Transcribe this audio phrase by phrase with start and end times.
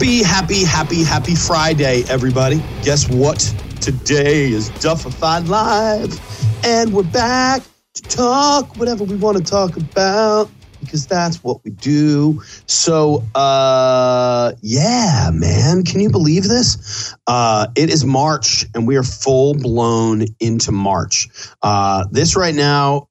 [0.00, 2.62] Happy, happy, happy, happy Friday, everybody.
[2.82, 3.38] Guess what?
[3.82, 6.18] Today is Duffified Live,
[6.64, 7.60] and we're back
[7.92, 10.48] to talk whatever we want to talk about
[10.80, 12.40] because that's what we do.
[12.64, 17.14] So, uh, yeah, man, can you believe this?
[17.26, 21.28] Uh, it is March, and we are full blown into March.
[21.60, 23.10] Uh, this right now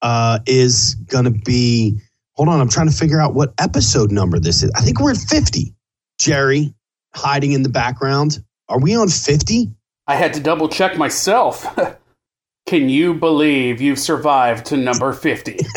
[0.00, 2.00] uh, is going to be.
[2.32, 4.70] Hold on, I'm trying to figure out what episode number this is.
[4.76, 5.72] I think we're at 50.
[6.18, 6.74] Jerry,
[7.14, 8.42] hiding in the background.
[8.68, 9.70] Are we on 50?
[10.06, 11.66] I had to double check myself.
[12.66, 15.58] Can you believe you've survived to number 50?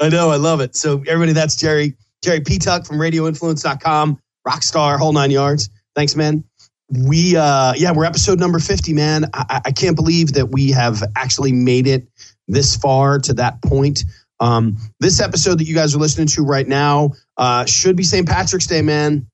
[0.00, 0.76] I know, I love it.
[0.76, 1.96] So, everybody, that's Jerry.
[2.22, 2.58] Jerry P.
[2.58, 5.70] Tuck from radioinfluence.com, rockstar, whole nine yards.
[5.94, 6.44] Thanks, man.
[6.90, 9.24] We, uh, yeah, we're episode number 50, man.
[9.32, 12.06] I, I can't believe that we have actually made it
[12.48, 14.04] this far to that point.
[14.40, 18.26] Um, this episode that you guys are listening to right now uh, should be St.
[18.28, 19.26] Patrick's Day, man.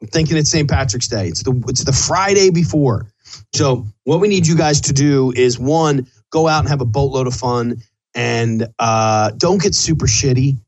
[0.00, 0.68] I'm thinking it's St.
[0.68, 1.28] Patrick's Day.
[1.28, 3.10] It's the it's the Friday before.
[3.54, 6.86] So what we need you guys to do is one, go out and have a
[6.86, 7.82] boatload of fun,
[8.14, 10.58] and uh, don't get super shitty.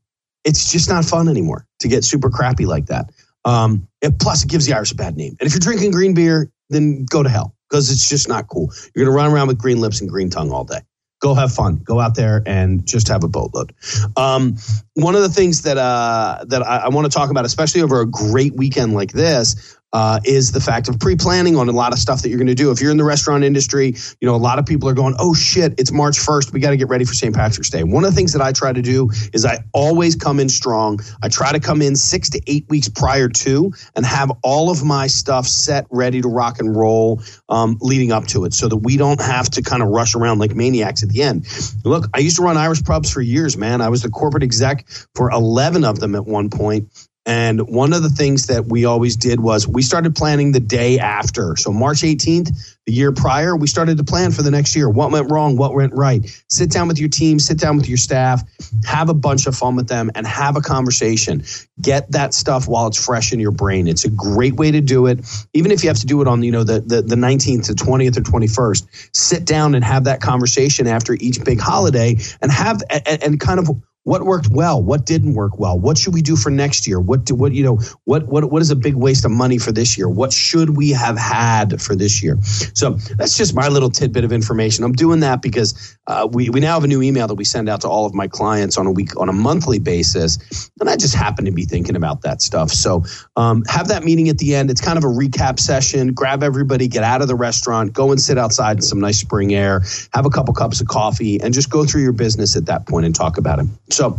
[0.43, 3.11] It's just not fun anymore to get super crappy like that.
[3.45, 5.35] Um, and plus, it gives the Irish a bad name.
[5.39, 8.71] And if you're drinking green beer, then go to hell because it's just not cool.
[8.95, 10.79] You're gonna run around with green lips and green tongue all day
[11.19, 11.77] go have fun.
[11.83, 13.73] Go out there and just have a boatload.
[14.15, 14.57] Um,
[14.93, 18.01] one of the things that uh, that i, I want to talk about especially over
[18.01, 21.99] a great weekend like this uh, is the fact of pre-planning on a lot of
[21.99, 22.71] stuff that you're going to do.
[22.71, 25.33] If you're in the restaurant industry, you know a lot of people are going, "Oh
[25.33, 26.51] shit, it's March 1st.
[26.53, 27.33] We got to get ready for St.
[27.33, 30.39] Patrick's Day." One of the things that I try to do is I always come
[30.39, 30.99] in strong.
[31.23, 34.83] I try to come in six to eight weeks prior to and have all of
[34.83, 38.77] my stuff set, ready to rock and roll, um, leading up to it, so that
[38.77, 41.47] we don't have to kind of rush around like maniacs at the end.
[41.85, 43.81] Look, I used to run Irish pubs for years, man.
[43.81, 46.89] I was the corporate exec for 11 of them at one point
[47.27, 50.97] and one of the things that we always did was we started planning the day
[50.97, 51.57] after.
[51.57, 54.89] So March 18th, the year prior, we started to plan for the next year.
[54.89, 55.57] What went wrong?
[55.57, 56.25] What went right?
[56.47, 58.43] Sit down with your team, sit down with your staff,
[58.85, 61.43] have a bunch of fun with them and have a conversation.
[61.81, 63.89] Get that stuff while it's fresh in your brain.
[63.89, 65.19] It's a great way to do it.
[65.53, 67.73] Even if you have to do it on, you know, the, the, the 19th, the
[67.73, 72.81] 20th or 21st, sit down and have that conversation after each big holiday and have,
[72.89, 73.69] and, and kind of
[74.07, 74.81] what worked well?
[74.81, 75.77] What didn't work well?
[75.77, 76.97] What should we do for next year?
[76.97, 79.73] What do what you know what what what is a big waste of money for
[79.73, 80.07] this year?
[80.07, 82.37] What should we have had for this year?
[82.73, 84.85] So that's just my little tidbit of information.
[84.85, 87.69] I'm doing that because uh, we, we now have a new email that we send
[87.69, 90.95] out to all of my clients on a week on a monthly basis and i
[90.95, 92.69] just happen to be thinking about that stuff.
[92.71, 93.03] So
[93.35, 94.69] um, have that meeting at the end.
[94.69, 96.13] It's kind of a recap session.
[96.13, 99.53] Grab everybody get out of the restaurant go and sit outside in some nice spring
[99.53, 99.81] air
[100.13, 103.05] have a couple cups of coffee and just go through your business at that point
[103.05, 103.65] and talk about it.
[103.89, 104.17] So,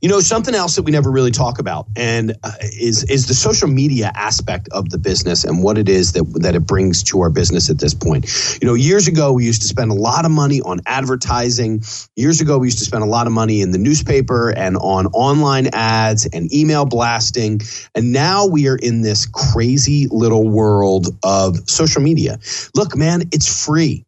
[0.00, 3.34] you know, something else that we never really talk about and uh, is is the
[3.34, 7.20] social media aspect of the business and what it is that that it brings to
[7.20, 8.26] our business at this point.
[8.60, 11.82] You know, years ago we used to spend a lot of money on advertising.
[12.16, 15.06] Years ago we used to spend a lot of money in the newspaper and on
[15.08, 17.60] online ads and email blasting.
[17.94, 22.38] And now we are in this crazy little world of social media.
[22.74, 24.04] Look, man, it's free.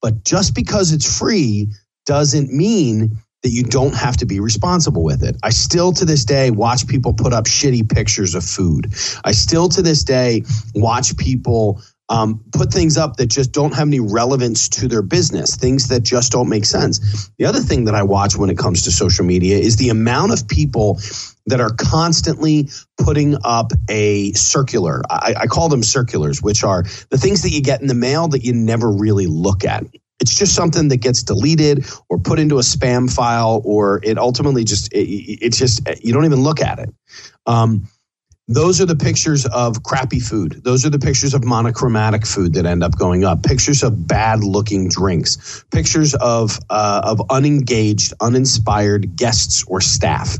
[0.00, 1.68] But just because it's free
[2.06, 5.36] doesn't mean that you don't have to be responsible with it.
[5.42, 8.92] I still to this day watch people put up shitty pictures of food.
[9.24, 10.42] I still to this day
[10.74, 15.56] watch people um, put things up that just don't have any relevance to their business,
[15.56, 17.30] things that just don't make sense.
[17.38, 20.32] The other thing that I watch when it comes to social media is the amount
[20.32, 20.98] of people
[21.46, 25.02] that are constantly putting up a circular.
[25.10, 28.28] I, I call them circulars, which are the things that you get in the mail
[28.28, 29.84] that you never really look at
[30.20, 34.64] it's just something that gets deleted or put into a spam file or it ultimately
[34.64, 36.90] just it, it's just you don't even look at it.
[37.46, 37.88] Um,
[38.50, 40.62] those are the pictures of crappy food.
[40.64, 43.42] Those are the pictures of monochromatic food that end up going up.
[43.42, 45.64] Pictures of bad looking drinks.
[45.70, 50.38] Pictures of uh, of unengaged uninspired guests or staff.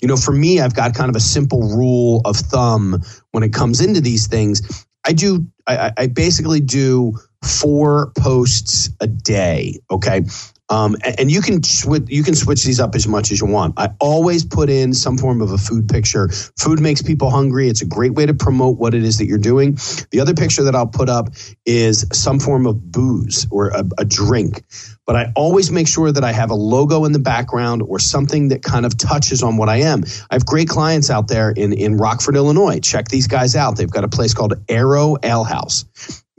[0.00, 3.02] You know for me i've got kind of a simple rule of thumb
[3.32, 4.86] when it comes into these things.
[5.04, 9.80] I do i, I basically do four posts a day.
[9.90, 10.22] Okay.
[10.70, 13.74] Um, and, you can switch you can switch these up as much as you want.
[13.78, 16.28] I always put in some form of a food picture.
[16.58, 17.68] Food makes people hungry.
[17.68, 19.78] It's a great way to promote what it is that you're doing.
[20.10, 21.28] The other picture that I'll put up
[21.64, 24.62] is some form of booze or a, a drink.
[25.06, 28.48] But I always make sure that I have a logo in the background or something
[28.48, 30.04] that kind of touches on what I am.
[30.30, 32.80] I have great clients out there in, in Rockford, Illinois.
[32.80, 33.76] Check these guys out.
[33.76, 35.86] They've got a place called Aero Ale House.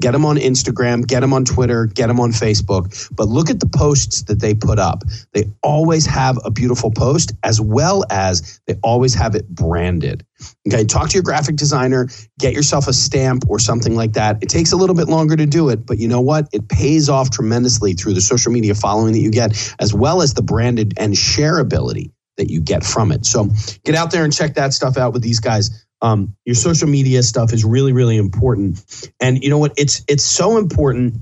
[0.01, 3.09] Get them on Instagram, get them on Twitter, get them on Facebook.
[3.13, 5.03] But look at the posts that they put up.
[5.33, 10.25] They always have a beautiful post as well as they always have it branded.
[10.67, 12.07] Okay, talk to your graphic designer,
[12.39, 14.41] get yourself a stamp or something like that.
[14.41, 16.47] It takes a little bit longer to do it, but you know what?
[16.53, 20.33] It pays off tremendously through the social media following that you get, as well as
[20.33, 23.25] the branded and shareability that you get from it.
[23.25, 23.49] So
[23.83, 27.23] get out there and check that stuff out with these guys um, your social media
[27.23, 29.11] stuff is really really important.
[29.19, 29.73] And you know what?
[29.77, 31.15] It's it's so important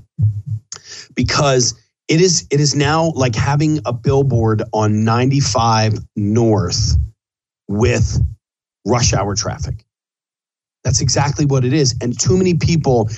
[1.14, 1.74] because
[2.08, 6.96] it is it is now like having a billboard on 95 north
[7.68, 8.20] with
[8.86, 9.84] rush hour traffic.
[10.84, 11.94] That's exactly what it is.
[12.00, 13.10] And too many people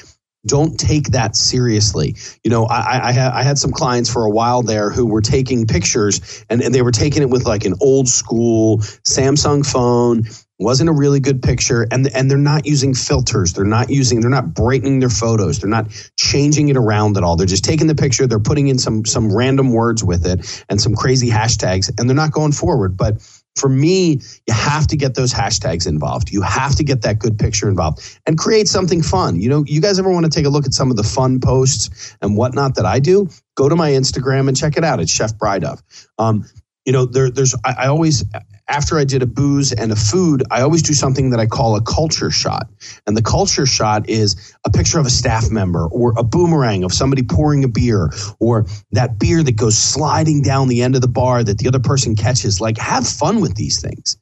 [0.47, 2.17] don't take that seriously.
[2.43, 5.21] You know, I, I, had, I had some clients for a while there who were
[5.21, 10.25] taking pictures and, and they were taking it with like an old school Samsung phone
[10.61, 13.55] wasn't a really good picture and and they're not using filters.
[13.55, 15.61] They're not using they're not brightening their photos.
[15.61, 17.37] They're not changing it around at all.
[17.37, 20.81] They're just taking the picture they're putting in some some random words with it and
[20.81, 22.97] some crazy hashtags and they're not going forward.
[22.97, 23.23] But
[23.57, 26.31] for me you have to get those hashtags involved.
[26.31, 29.41] You have to get that good picture involved and create something fun.
[29.41, 31.41] You know you guys ever want to take a look at some of the fun
[31.41, 33.29] posts and whatnot that i do?
[33.57, 35.01] Go to my instagram and check it out.
[35.01, 35.83] It's chef Bryduff.
[36.19, 36.47] um,
[36.85, 38.25] you know there, there's I, I always
[38.71, 41.77] after I did a booze and a food, I always do something that I call
[41.77, 42.69] a culture shot.
[43.07, 46.93] And the culture shot is a picture of a staff member or a boomerang of
[46.93, 51.09] somebody pouring a beer or that beer that goes sliding down the end of the
[51.09, 52.61] bar that the other person catches.
[52.61, 54.17] Like, have fun with these things.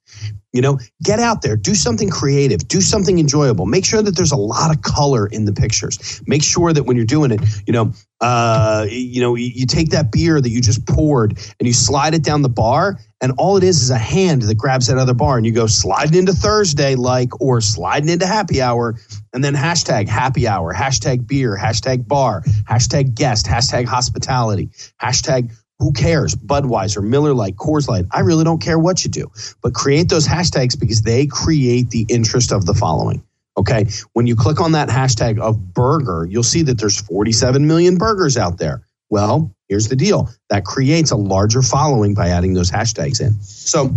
[0.53, 3.67] You know, get out there, do something creative, do something enjoyable.
[3.67, 6.23] Make sure that there's a lot of color in the pictures.
[6.27, 9.91] Make sure that when you're doing it, you know, uh, you know, you, you take
[9.91, 13.57] that beer that you just poured and you slide it down the bar, and all
[13.57, 16.33] it is is a hand that grabs that other bar, and you go sliding into
[16.33, 18.97] Thursday, like, or sliding into happy hour,
[19.33, 24.71] and then hashtag happy hour, hashtag beer, hashtag bar, hashtag guest, hashtag hospitality,
[25.01, 26.35] hashtag who cares?
[26.35, 28.05] Budweiser, Miller Lite, Coors Light.
[28.11, 29.31] I really don't care what you do,
[29.63, 33.23] but create those hashtags because they create the interest of the following.
[33.57, 33.87] Okay.
[34.13, 38.37] When you click on that hashtag of burger, you'll see that there's 47 million burgers
[38.37, 38.83] out there.
[39.11, 43.41] Well, here's the deal that creates a larger following by adding those hashtags in.
[43.41, 43.95] So,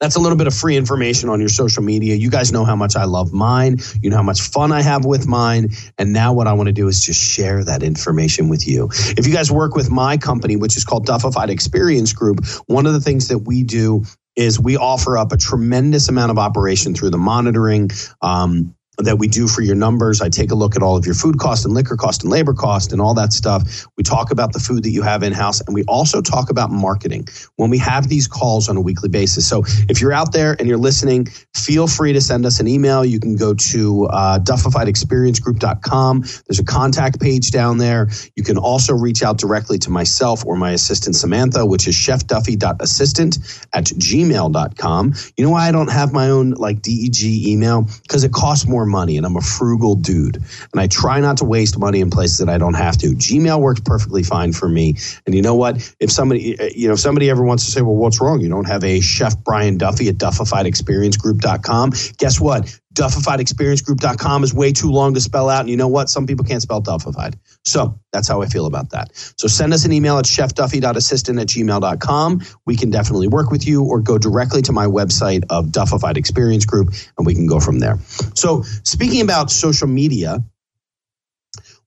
[0.00, 2.14] that's a little bit of free information on your social media.
[2.14, 3.78] You guys know how much I love mine.
[4.02, 5.70] You know how much fun I have with mine.
[5.98, 8.90] And now what I want to do is just share that information with you.
[8.92, 12.92] If you guys work with my company, which is called Duffified Experience Group, one of
[12.92, 14.04] the things that we do
[14.36, 17.90] is we offer up a tremendous amount of operation through the monitoring.
[18.22, 20.20] Um, that we do for your numbers.
[20.20, 22.52] I take a look at all of your food cost and liquor cost and labor
[22.54, 23.86] cost and all that stuff.
[23.96, 26.70] We talk about the food that you have in house and we also talk about
[26.70, 29.48] marketing when we have these calls on a weekly basis.
[29.48, 33.04] So if you're out there and you're listening, feel free to send us an email.
[33.04, 36.20] You can go to uh, duffifiedexperiencegroup.com.
[36.20, 38.08] There's a contact page down there.
[38.36, 43.38] You can also reach out directly to myself or my assistant Samantha, which is chefduffy.assistant
[43.72, 45.14] at gmail.com.
[45.36, 47.88] You know why I don't have my own like DEG email?
[48.02, 50.36] Because it costs more money and I'm a frugal dude.
[50.36, 53.08] And I try not to waste money in places that I don't have to.
[53.08, 54.96] Gmail works perfectly fine for me.
[55.26, 55.94] And you know what?
[56.00, 58.40] If somebody, eh, you know, if somebody ever wants to say, well, what's wrong?
[58.40, 61.92] You don't have a Chef Brian Duffy at duffifiedexperiencegroup.com.
[62.18, 62.80] Guess what?
[62.94, 65.60] duffifiedexperiencegroup.com is way too long to spell out.
[65.60, 66.10] And you know what?
[66.10, 67.38] Some people can't spell duffified.
[67.64, 69.10] So that's how I feel about that.
[69.36, 72.40] So send us an email at chefduffy.assistant at gmail.com.
[72.64, 76.64] We can definitely work with you or go directly to my website of Duffified Experience
[76.64, 77.98] Group and we can go from there.
[78.34, 80.42] So speaking about social media,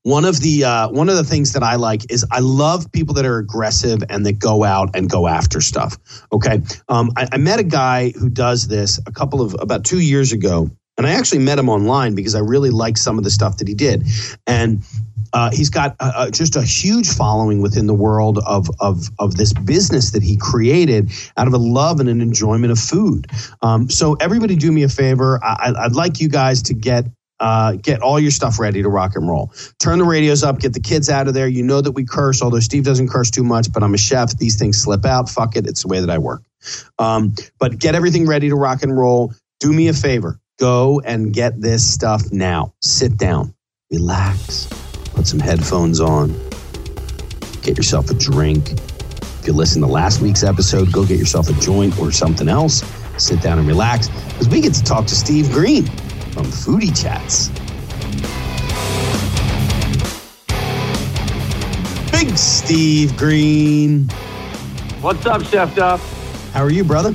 [0.04, 3.14] one of the uh, one of the things that I like is I love people
[3.14, 5.96] that are aggressive and that go out and go after stuff.
[6.30, 10.00] Okay, um, I, I met a guy who does this a couple of about two
[10.00, 13.30] years ago, and I actually met him online because I really liked some of the
[13.30, 14.06] stuff that he did.
[14.46, 14.84] And
[15.34, 15.96] uh, he's got
[16.32, 21.10] just a huge following within the world of, of, of this business that he created
[21.36, 23.26] out of a love and an enjoyment of food.
[23.60, 25.42] Um, so, everybody, do me a favor.
[25.44, 27.04] I, I'd like you guys to get
[27.40, 29.52] uh, get all your stuff ready to rock and roll.
[29.80, 31.48] Turn the radios up, get the kids out of there.
[31.48, 34.38] You know that we curse, although Steve doesn't curse too much, but I'm a chef.
[34.38, 35.28] These things slip out.
[35.28, 35.66] Fuck it.
[35.66, 36.42] It's the way that I work.
[36.98, 39.34] Um, but get everything ready to rock and roll.
[39.58, 42.74] Do me a favor Go and get this stuff now.
[42.80, 43.54] Sit down,
[43.90, 44.68] relax,
[45.14, 46.28] put some headphones on,
[47.62, 48.72] get yourself a drink.
[48.72, 52.82] If you listen to last week's episode, go get yourself a joint or something else.
[53.16, 55.84] Sit down and relax because we get to talk to Steve Green
[56.32, 57.48] from Foodie Chats.
[62.10, 64.08] Big Steve Green.
[65.00, 66.00] What's up, Chef Duff?
[66.52, 67.14] How are you, brother?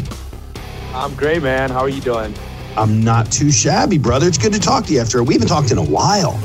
[0.93, 1.69] I'm great, man.
[1.69, 2.33] How are you doing?
[2.77, 4.27] I'm not too shabby, brother.
[4.27, 6.39] It's good to talk to you after we haven't talked in a while.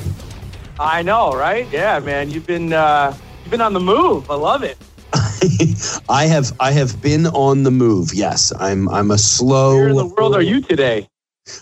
[0.79, 1.67] I know, right?
[1.73, 2.31] Yeah, man.
[2.31, 4.31] You've been uh, you've been on the move.
[4.31, 4.77] I love it.
[6.09, 8.13] I have I have been on the move.
[8.13, 9.77] Yes, I'm I'm a slow.
[9.77, 11.09] Where in the world are you today?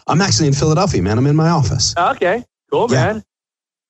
[0.07, 1.19] I'm actually in Philadelphia, man.
[1.19, 1.95] I'm in my office.
[1.97, 3.13] Okay, cool, Yeah.
[3.13, 3.25] man.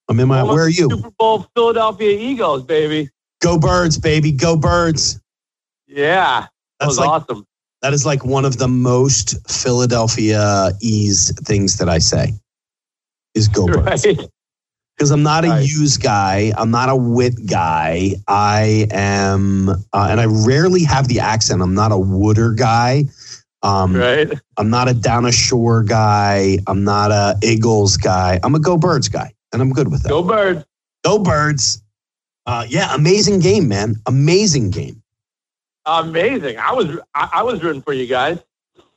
[0.08, 0.40] I'm in my.
[0.40, 0.88] Almost Where are you?
[0.90, 3.10] Super Bowl Philadelphia Eagles, baby.
[3.40, 4.32] Go birds, baby.
[4.32, 5.20] Go birds.
[5.86, 6.50] Yeah, that
[6.80, 7.46] That's was like awesome.
[7.82, 12.32] that is like one of the most Philadelphia ease things that I say.
[13.34, 14.04] Is go birds.
[14.06, 14.18] Right?
[15.02, 15.68] Because I'm not a Right.
[15.68, 16.52] use guy.
[16.56, 18.14] I'm not a wit guy.
[18.28, 21.60] I am, uh, and I rarely have the accent.
[21.60, 23.06] I'm not a wooder guy.
[23.64, 24.32] Um, Right?
[24.58, 26.58] I'm not a down a shore guy.
[26.68, 28.38] I'm not a Eagles guy.
[28.44, 30.08] I'm a go birds guy, and I'm good with that.
[30.08, 30.64] Go birds.
[31.04, 31.82] Go birds.
[32.46, 33.96] Uh, yeah, amazing game, man.
[34.06, 35.02] Amazing game.
[35.84, 36.58] Amazing.
[36.58, 38.38] I was I, I was rooting for you guys.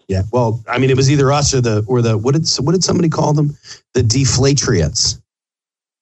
[0.07, 0.21] Yeah.
[0.31, 2.83] Well, I mean, it was either us or the or the what did what did
[2.83, 3.57] somebody call them?
[3.95, 5.19] The deflatriots.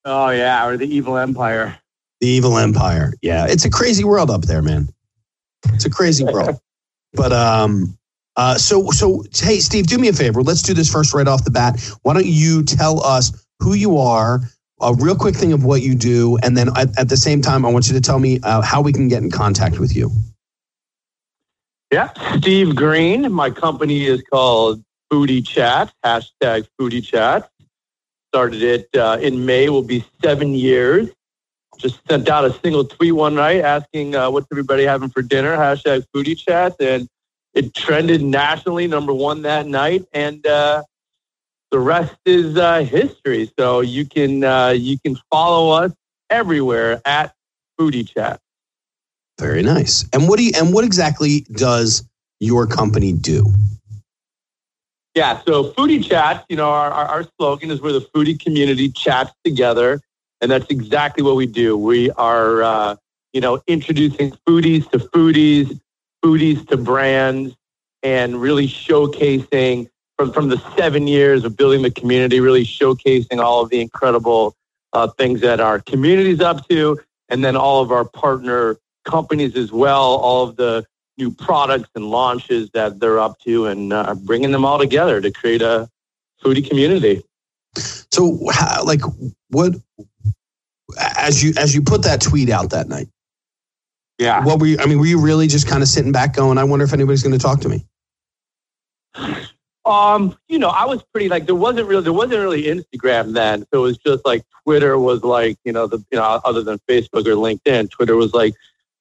[0.06, 1.78] Oh yeah, or the evil empire.
[2.20, 3.14] The evil empire.
[3.22, 4.90] Yeah, it's a crazy world up there, man.
[5.74, 6.60] It's a crazy world.
[7.16, 7.96] But um,
[8.38, 10.42] uh, so so hey, Steve, do me a favor.
[10.42, 11.80] Let's do this first right off the bat.
[12.02, 14.42] Why don't you tell us who you are,
[14.82, 17.68] a real quick thing of what you do, and then at, at the same time,
[17.68, 20.10] I want you to tell me uh, how we can get in contact with you.
[21.92, 23.32] Yeah, Steve Green.
[23.32, 25.94] My company is called Foodie Chat.
[26.04, 27.48] Hashtag Foodie Chat.
[28.34, 29.70] Started it uh, in May.
[29.70, 31.08] Will be seven years.
[31.78, 35.56] Just sent out a single tweet one night asking uh, what's everybody having for dinner.
[35.56, 37.08] Hashtag Foodie Chat, and
[37.54, 40.82] it trended nationally, number one that night, and uh,
[41.70, 43.52] the rest is uh, history.
[43.60, 45.92] So you can uh, you can follow us
[46.32, 47.36] everywhere at
[47.80, 48.40] Foodie Chat.
[49.40, 50.08] Very nice.
[50.14, 52.04] And what do you and what exactly does
[52.40, 53.46] your company do?
[55.16, 58.90] Yeah, so foodie chats, you know, our, our, our slogan is where the foodie community
[58.90, 60.02] chats together.
[60.42, 61.78] And that's exactly what we do.
[61.78, 62.96] We are, uh,
[63.32, 65.80] you know, introducing foodies to foodies,
[66.24, 67.56] foodies to brands,
[68.02, 73.62] and really showcasing from, from the seven years of building the community, really showcasing all
[73.62, 74.56] of the incredible
[74.94, 79.72] uh, things that our community's up to, and then all of our partner companies as
[79.72, 80.86] well, all of the
[81.18, 85.32] new products and launches that they're up to and uh, bringing them all together to
[85.32, 85.90] create a
[86.44, 87.24] foodie community.
[87.76, 89.02] So, how, like,
[89.50, 89.74] what
[91.18, 93.08] as you as you put that tweet out that night?
[94.20, 94.44] Yeah.
[94.44, 94.78] What were you?
[94.80, 97.24] I mean, were you really just kind of sitting back, going, "I wonder if anybody's
[97.24, 97.86] going to talk to me"?
[99.86, 103.66] Um, you know, I was pretty like there wasn't really there wasn't really Instagram then.
[103.74, 106.80] So it was just like Twitter was like, you know, the you know, other than
[106.90, 108.54] Facebook or LinkedIn, Twitter was like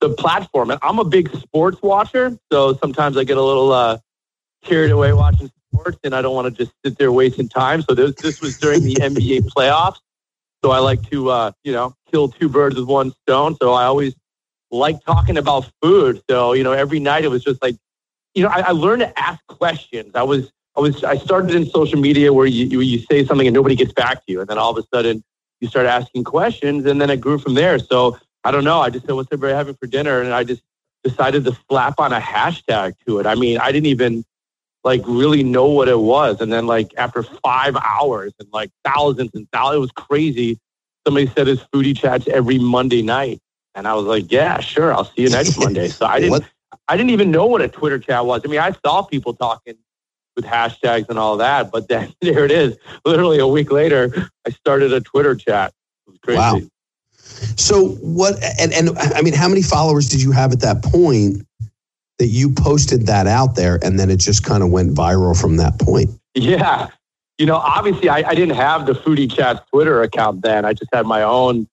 [0.02, 0.70] the platform.
[0.70, 3.98] And I'm a big sports watcher, so sometimes I get a little uh
[4.64, 7.82] carried away watching sports and I don't want to just sit there wasting time.
[7.82, 9.98] So this this was during the NBA playoffs.
[10.62, 13.56] So I like to uh, you know, kill two birds with one stone.
[13.60, 14.14] So I always
[14.70, 16.22] like talking about food.
[16.30, 17.76] So, you know, every night it was just like
[18.34, 20.12] you know, I, I learned to ask questions.
[20.14, 23.46] I was I was I started in social media where you, you you say something
[23.46, 25.22] and nobody gets back to you, and then all of a sudden
[25.60, 27.78] you start asking questions, and then it grew from there.
[27.78, 28.80] So I don't know.
[28.80, 30.62] I just said, "What's everybody having for dinner?" And I just
[31.04, 33.26] decided to slap on a hashtag to it.
[33.26, 34.24] I mean, I didn't even
[34.84, 39.30] like really know what it was, and then like after five hours and like thousands
[39.34, 40.58] and thousands, it was crazy.
[41.06, 43.40] Somebody said it's foodie chats every Monday night,
[43.74, 46.44] and I was like, "Yeah, sure, I'll see you next Monday." So I didn't.
[46.88, 48.42] I didn't even know what a Twitter chat was.
[48.44, 49.76] I mean, I saw people talking
[50.36, 52.76] with hashtags and all that, but then there it is.
[53.04, 55.72] Literally a week later, I started a Twitter chat.
[56.06, 56.38] It was crazy.
[56.38, 56.60] Wow.
[57.56, 58.42] So what?
[58.58, 61.46] And and I mean, how many followers did you have at that point
[62.18, 65.56] that you posted that out there, and then it just kind of went viral from
[65.56, 66.10] that point?
[66.34, 66.88] Yeah.
[67.38, 70.64] You know, obviously, I, I didn't have the Foodie Chat Twitter account then.
[70.64, 71.66] I just had my own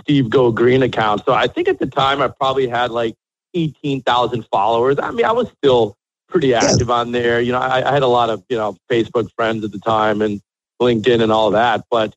[0.00, 1.24] Steve Go Green account.
[1.24, 3.14] So I think at the time I probably had like
[3.54, 4.98] 18,000 followers.
[4.98, 5.96] I mean, I was still
[6.28, 7.40] pretty active on there.
[7.40, 10.22] You know, I, I had a lot of, you know, Facebook friends at the time
[10.22, 10.40] and
[10.80, 11.84] LinkedIn and all that.
[11.90, 12.14] But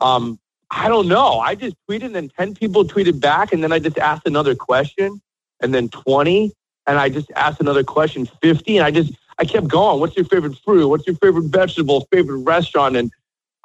[0.00, 0.38] um,
[0.74, 1.38] I don't know.
[1.38, 3.52] I just tweeted and then 10 people tweeted back.
[3.52, 5.20] And then I just asked another question
[5.60, 6.52] and then 20.
[6.86, 8.78] And I just asked another question, 50.
[8.78, 10.00] And I just, I kept going.
[10.00, 10.88] What's your favorite fruit?
[10.88, 12.06] What's your favorite vegetable?
[12.12, 12.96] Favorite restaurant?
[12.96, 13.12] And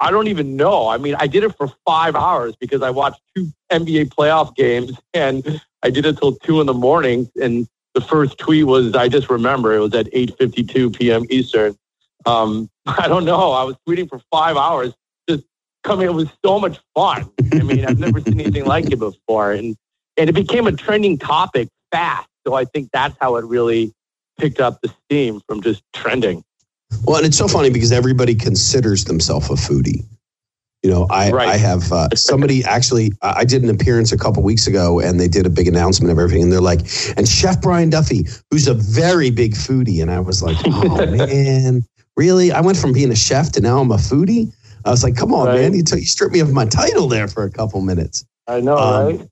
[0.00, 0.88] I don't even know.
[0.88, 4.98] I mean, I did it for five hours because I watched two NBA playoff games
[5.14, 9.08] and I did it till two in the morning, and the first tweet was I
[9.08, 11.24] just remember it was at 8:52 p.m.
[11.30, 11.76] Eastern.
[12.26, 13.52] Um, I don't know.
[13.52, 14.92] I was tweeting for five hours,
[15.80, 16.06] just coming.
[16.06, 17.30] It was so much fun.
[17.52, 19.76] I mean, I've never seen anything like it before, and
[20.16, 22.28] and it became a trending topic fast.
[22.46, 23.92] So I think that's how it really
[24.38, 26.42] picked up the steam from just trending.
[27.04, 30.04] Well, and it's so funny because everybody considers themselves a foodie.
[30.82, 31.48] You know, I, Right.
[31.48, 35.20] I have uh, somebody actually, I I did an appearance a couple weeks ago and
[35.20, 36.44] they did a big announcement of everything.
[36.44, 36.80] And they're like,
[37.16, 40.00] and Chef Brian Duffy, who's a very big foodie.
[40.00, 41.84] And I was like, oh man,
[42.16, 42.50] really?
[42.50, 44.52] I went from being a chef to now I'm a foodie.
[44.84, 45.60] I was like, come on, Right.
[45.60, 45.74] man.
[45.74, 48.24] You, took you stripped me of my title there for a couple minutes.
[48.46, 49.28] I know, Um, right?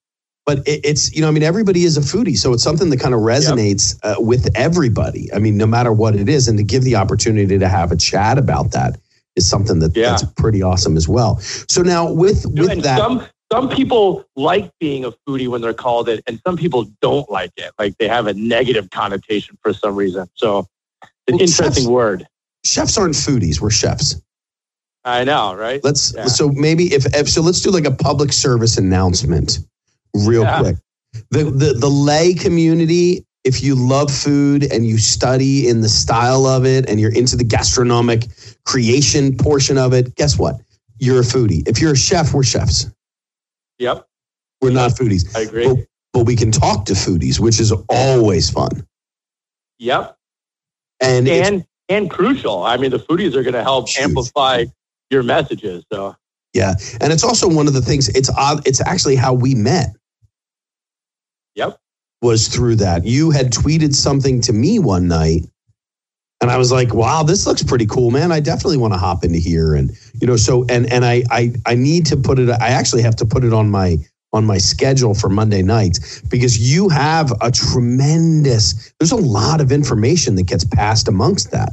[0.47, 2.37] But it, it's, you know, I mean, everybody is a foodie.
[2.37, 5.31] So it's something that kind of resonates uh, with everybody.
[5.35, 6.49] I mean, no matter what it is.
[6.49, 8.99] And to give the opportunity to have a chat about that
[9.37, 10.11] is something that, Yeah.
[10.11, 11.39] that's pretty awesome as well.
[11.69, 15.73] So now with, with and that, some some people like being a foodie when they're
[15.73, 17.73] called it, and some people don't like it.
[17.79, 20.29] Like they have a negative connotation for some reason.
[20.35, 20.67] So
[21.03, 22.29] it's an Well, interesting chefs- word.
[22.65, 23.59] chefs aren't foodies.
[23.61, 24.21] We're chefs.
[25.09, 25.83] I know, right?
[25.83, 26.27] Let's, Yeah.
[26.27, 29.59] so maybe if, if, so let's do like a public service announcement
[30.15, 30.61] real Yeah.
[30.61, 30.77] quick.
[31.31, 36.45] The, the, the lay community, if you love food and you study in the style
[36.47, 38.27] of it and you're into the gastronomic
[38.67, 40.57] creation portion of it, guess what?
[40.99, 41.67] You're a foodie.
[41.67, 42.87] If you're a chef, we're chefs.
[43.79, 44.07] Yep,
[44.61, 45.67] We're not foodies, I agree.
[45.67, 45.79] Well-
[46.15, 48.85] but we can talk to foodies, which is always fun.
[49.79, 50.17] Yep,
[51.01, 52.65] And, and and crucial.
[52.65, 54.05] I mean, the foodies are going to help Huge.
[54.05, 54.65] amplify
[55.11, 55.85] your messages.
[55.93, 56.17] So
[56.55, 58.09] yeah, and it's also one of the things.
[58.11, 58.67] It's odd.
[58.67, 59.95] It's actually how we met.
[61.55, 61.79] Yep.
[62.23, 63.05] Was through that.
[63.05, 65.47] You had tweeted something to me one night,
[66.41, 68.33] and I was like, "Wow, this looks pretty cool, man.
[68.33, 71.53] I definitely want to hop into here." And you know, so and and I I
[71.67, 72.49] I need to put it.
[72.51, 73.99] I actually have to put it on my
[74.33, 78.93] on my schedule for Monday nights because you have a tremendous.
[78.99, 81.71] There's a lot of information that gets passed amongst that.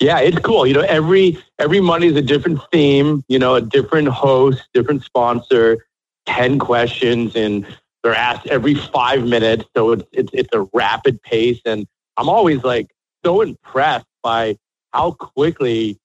[0.00, 0.66] Yeah, it's cool.
[0.66, 3.24] You know, every every Monday is a different theme.
[3.28, 5.86] You know, a different host, different sponsor,
[6.26, 7.66] ten questions, and
[8.02, 9.64] they're asked every five minutes.
[9.76, 12.90] So it's it's, it's a rapid pace, and I'm always like
[13.24, 14.56] so impressed by
[14.92, 15.98] how quickly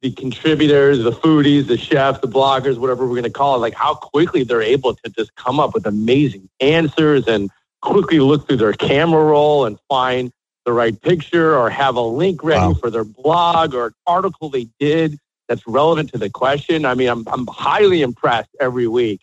[0.00, 3.74] the contributors, the foodies, the chefs, the bloggers, whatever we're going to call it, like
[3.74, 8.58] how quickly they're able to just come up with amazing answers and quickly look through
[8.58, 10.30] their camera roll and find
[10.64, 12.74] the right picture or have a link ready Wow.
[12.74, 16.84] for their blog or an article they did that's relevant to the question.
[16.86, 19.20] I mean, I'm, I'm highly impressed every week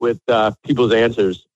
[0.00, 1.46] with uh, people's answers.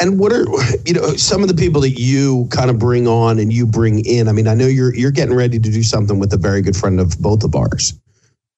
[0.00, 0.44] And what are
[0.86, 4.04] you know some of the people that you kind of bring on and you bring
[4.04, 4.26] in?
[4.28, 6.76] I mean, I know you're you're getting ready to do something with a very good
[6.76, 7.94] friend of both of ours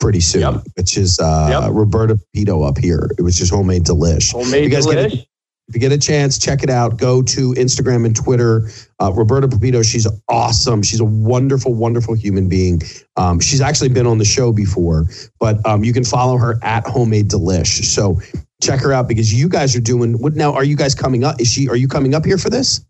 [0.01, 0.63] pretty soon, Yep.
[0.77, 1.73] which is uh, Yep.
[1.75, 3.11] Roberta Pito up here.
[3.19, 4.33] It was just homemade delish.
[4.33, 5.27] Homemade You guys get delish.
[5.71, 6.97] If you get a chance, check it out.
[6.97, 8.69] Go to Instagram and Twitter.
[8.99, 10.83] Uh, Roberta Pipito, she's awesome.
[10.83, 12.83] She's a wonderful, wonderful human being.
[13.17, 15.07] Um, she's actually been on the show before,
[15.39, 17.85] but um, you can follow her at Homemade Delish.
[17.85, 18.21] So
[18.61, 20.53] check her out because you guys are doing what now?
[20.53, 21.41] Are you guys coming up?
[21.41, 21.69] Is she?
[21.69, 22.85] Are you coming up here for this?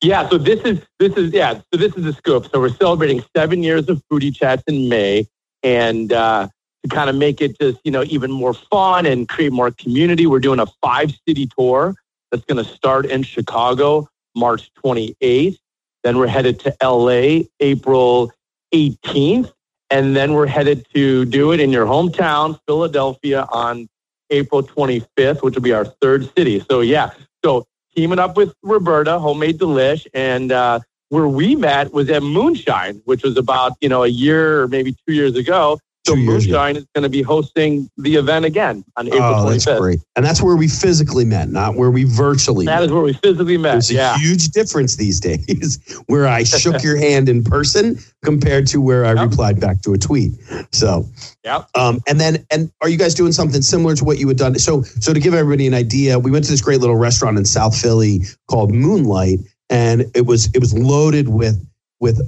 [0.00, 2.46] Yeah, so this is this is yeah, so this is the scoop.
[2.52, 5.26] So we're celebrating seven years of foodie chats in May,
[5.64, 6.46] and uh,
[6.84, 10.26] to kind of make it just you know even more fun and create more community,
[10.26, 11.94] we're doing a five city tour
[12.30, 15.56] that's going to start in Chicago March 28th.
[16.02, 18.30] Then we're headed to LA April
[18.74, 19.52] 18th,
[19.90, 23.88] and then we're headed to do it in your hometown Philadelphia on
[24.30, 26.62] April 25th, which will be our third city.
[26.68, 27.10] So yeah,
[27.42, 27.64] so
[27.96, 33.22] teaming up with Roberta, Homemade Delish, and uh, where we met was at Moonshine, which
[33.22, 35.78] was about you know a year or maybe two years ago.
[36.06, 36.14] So.
[36.16, 39.78] Moonshine is going to be hosting the event again on April oh, that's 25th.
[39.78, 40.00] great.
[40.16, 42.84] And that's where we physically met, not where we virtually That met.
[42.84, 43.72] is where we physically met.
[43.72, 48.80] There's a huge difference these days where I shook your hand in person compared to
[48.82, 49.30] where I Yep.
[49.30, 50.32] replied back to a tweet.
[50.72, 51.06] So,
[51.44, 51.64] yeah.
[51.74, 54.58] um, and then, and are you guys doing something similar to what you had done?
[54.58, 57.44] So, so to give everybody an idea, we went to this great little restaurant in
[57.46, 59.38] South Philly called Moonlight,
[59.70, 61.64] and it was it was loaded with
[62.04, 62.20] with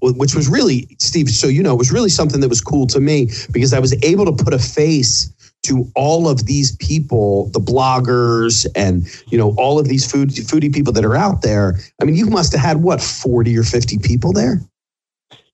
[0.00, 1.28] which was really Steve.
[1.28, 3.92] So you know, it was really something that was cool to me because I was
[4.02, 5.30] able to put a face
[5.64, 10.70] to all of these people, the bloggers and, you know, all of these food, foodie
[10.70, 11.78] people that are out there.
[12.02, 14.60] I mean, you must have had what, 40 or 50 people there?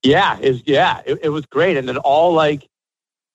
[0.03, 1.03] yeah, it, yeah.
[1.05, 2.67] It, it was great, and then all like,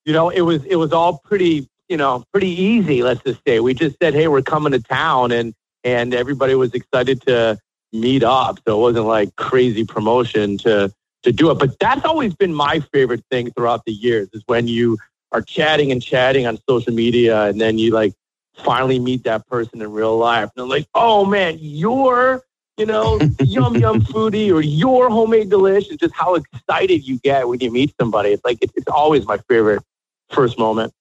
[0.06, 3.04] you know, it was it was all pretty you know pretty easy.
[3.04, 5.54] Let's just say we just said, hey, we're coming to town, and
[5.84, 7.60] and everybody was excited to
[8.00, 8.60] meet up.
[8.68, 11.60] So it wasn't like crazy promotion to to do it.
[11.60, 14.98] But that's always been my favorite thing throughout the years is when you
[15.32, 18.14] are chatting and chatting on social media, and then you like
[18.58, 20.50] finally meet that person in real life.
[20.56, 22.44] And like, oh man, you're,
[22.78, 25.90] you know, yum yum foodie or your homemade delish.
[25.90, 28.30] It's just how excited you get when you meet somebody.
[28.30, 29.84] It's like, it's always my favorite
[30.32, 30.94] first moment.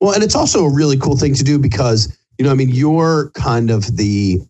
[0.00, 2.68] Well, and it's also a really cool thing to do because, you know, I mean,
[2.68, 4.40] you're kind of the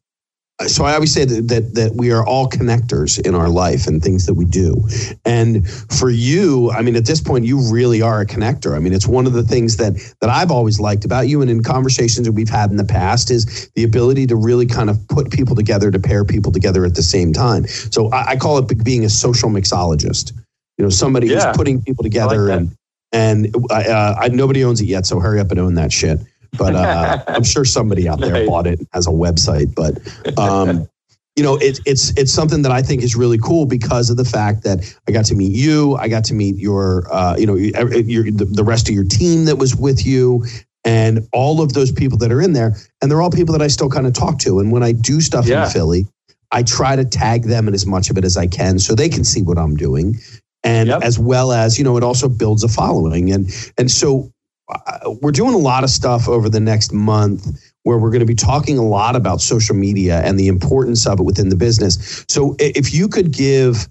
[0.63, 4.01] so I always say that, that that we are all connectors in our life and
[4.01, 4.87] things that we do.
[5.25, 8.77] And for you, I mean, at this point, you really are a connector.
[8.77, 11.51] I mean, it's one of the things that that I've always liked about you, and
[11.51, 15.09] in conversations that we've had in the past, is the ability to really kind of
[15.09, 17.67] put people together, to pair people together at the same time.
[17.67, 20.33] So I, I call it being a social mixologist.
[20.79, 21.47] You know, somebody yeah.
[21.49, 22.77] who's putting people together, like and
[23.13, 26.21] and uh, I, nobody owns it yet, so hurry up and own that shit
[26.57, 29.75] but uh, I'm sure somebody out there bought it as a website.
[29.75, 30.89] But um,
[31.37, 34.25] you know, it's it's it's something that I think is really cool because of the
[34.25, 37.57] fact that I got to meet you, I got to meet your, uh, you know,
[37.57, 40.45] your, the, the rest of your team that was with you,
[40.85, 43.67] and all of those people that are in there, and they're all people that I
[43.67, 44.61] still kind of talk to.
[44.61, 45.65] And when I do stuff yeah.
[45.65, 46.07] in Philly,
[46.53, 49.09] I try to tag them in as much of it as I can so they
[49.09, 50.17] can see what I'm doing.
[50.63, 51.03] And yep.
[51.03, 53.33] as well as, you know, it also builds a following.
[53.33, 54.33] And and so
[54.69, 57.47] Uh, we're doing a lot of stuff over the next month
[57.83, 61.21] where we're going to be talking a lot about social media and the importance of
[61.21, 62.25] it within the business.
[62.29, 63.89] So if you could give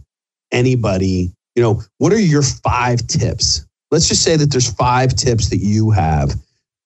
[0.51, 3.65] anybody, you know, what are your five tips?
[3.91, 6.33] Let's just say that there's five tips that you have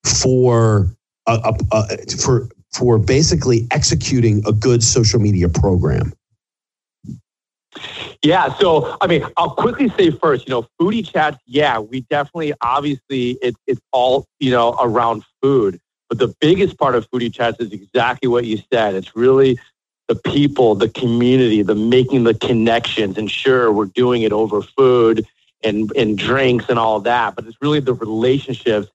[0.04, 0.88] for
[1.26, 6.13] a, a, a, for for basically executing a good social media program.
[8.23, 8.53] Yeah.
[8.56, 11.38] So, I mean, I'll quickly say first, you know, foodie chats.
[11.45, 15.80] Yeah, we definitely, obviously, it's it's all you know around food.
[16.10, 18.95] But the biggest part of foodie chats is exactly what you said.
[18.95, 19.60] It's really
[20.08, 23.17] the people, the community, the making the connections.
[23.17, 25.25] And sure, we're doing it over food
[25.63, 27.36] and and drinks and all that.
[27.36, 28.88] But it's really the relationships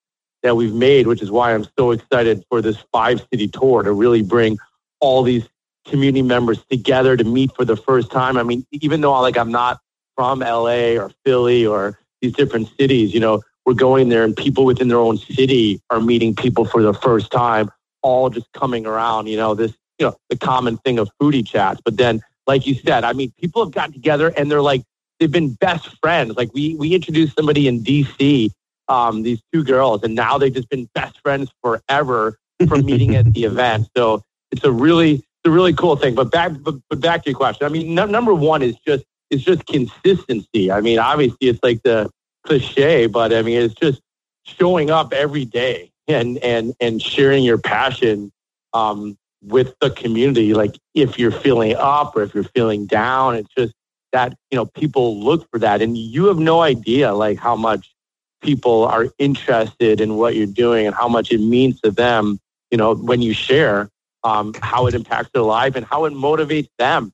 [0.43, 3.93] that we've made, which is why I'm so excited for this five city tour to
[3.93, 4.59] really bring
[5.01, 5.47] all these
[5.87, 8.37] community members together to meet for the first time.
[8.37, 9.81] I mean, even though like I'm not
[10.17, 14.65] from LA or Philly or these different cities, you know, we're going there and people
[14.65, 17.71] within their own city are meeting people for the first time,
[18.03, 21.81] all just coming around, you know, this, you know, the common thing of foodie chats.
[21.85, 24.83] But then, like you said, I mean, people have gotten together and they're like,
[25.21, 26.37] they've been best friends.
[26.37, 28.51] Like we, we introduced somebody in DC,
[28.89, 33.33] um, these two girls, and now they've just been best friends forever from meeting at
[33.33, 33.89] the event.
[33.97, 36.15] So it's a really, a really cool thing.
[36.15, 37.67] But back, but, but back to your question.
[37.67, 40.71] I mean, no, number one is just it's just consistency.
[40.71, 42.11] I mean, obviously, it's like the
[42.47, 44.01] cliche, but I mean, it's just
[44.45, 48.31] showing up every day and and and sharing your passion
[48.75, 50.55] um, with the community.
[50.55, 53.75] Like if you're feeling up or if you're feeling down, it's just
[54.13, 57.95] that you know people look for that, and you have no idea like how much
[58.43, 62.39] people are interested in what you're doing and how much it means to them.
[62.71, 63.89] You know, when you share
[64.25, 67.13] um, how it impacts their life and how it motivates them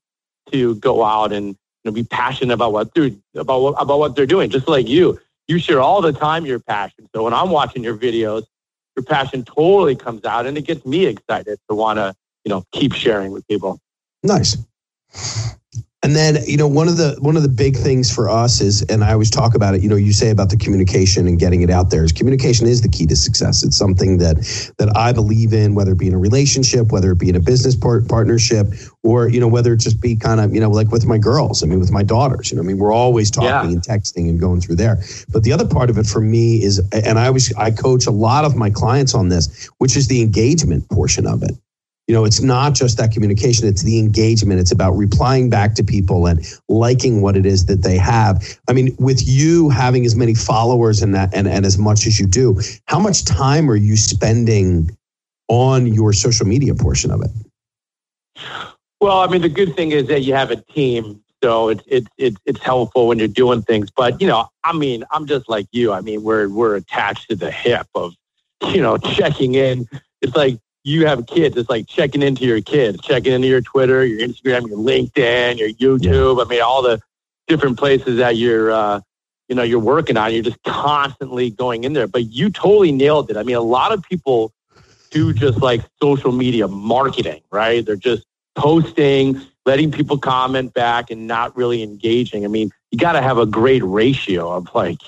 [0.51, 4.15] to go out and you know, be passionate about what they're about what, about what
[4.15, 4.49] they're doing.
[4.49, 7.07] Just like you, you share all the time your passion.
[7.15, 8.45] So when I'm watching your videos,
[8.95, 12.63] your passion totally comes out, and it gets me excited to want to you know
[12.71, 13.79] keep sharing with people.
[14.23, 14.57] Nice.
[16.01, 18.83] And then, you know, one of the one of the big things for us is,
[18.83, 19.83] and I always talk about it.
[19.83, 22.05] You know, you say about the communication and getting it out there.
[22.05, 23.63] Is communication is the key to success.
[23.63, 24.37] It's something that
[24.77, 27.41] that I believe in, whether it be in a relationship, whether it be in a
[27.41, 28.67] business part, partnership,
[29.03, 31.63] or you know, whether it just be kind of you know, like with my girls.
[31.63, 32.49] I mean, with my daughters.
[32.49, 33.63] You know, I mean, we're always talking yeah.
[33.63, 34.99] and texting and going through there.
[35.33, 38.11] But the other part of it for me is, and I always I coach a
[38.11, 41.57] lot of my clients on this, which is the engagement portion of it
[42.09, 44.59] you know it's not just that communication it's the engagement.
[44.59, 48.43] It's about replying back to people and liking what it is that they have.
[48.67, 52.19] I mean with you having as many followers and that and, and as much as
[52.19, 54.97] you do how much time are you spending
[55.49, 57.29] on your social media portion of it?
[58.99, 62.07] Well i mean the good thing is that you have a team so it's it's
[62.17, 63.91] it's it's helpful when you're doing things.
[63.91, 65.93] But you know i mean i'm just like you.
[65.93, 68.15] I mean we're we're attached to the hip of
[68.73, 69.87] you know checking in.
[70.23, 74.05] It's like you have kids, it's like checking into your kids, checking into your Twitter,
[74.05, 76.37] your Instagram, your LinkedIn, your YouTube.
[76.37, 76.43] Yeah.
[76.43, 77.01] I mean, all the
[77.47, 79.01] different places that you're, uh,
[79.49, 80.33] you know, you're working on.
[80.33, 82.07] You're just constantly going in there.
[82.07, 83.37] But you totally nailed it.
[83.37, 84.53] I mean, a lot of people
[85.09, 87.85] do just like social media marketing, right?
[87.85, 92.45] They're just posting, letting people comment back, and not really engaging.
[92.45, 94.99] I mean, you got to have a great ratio of like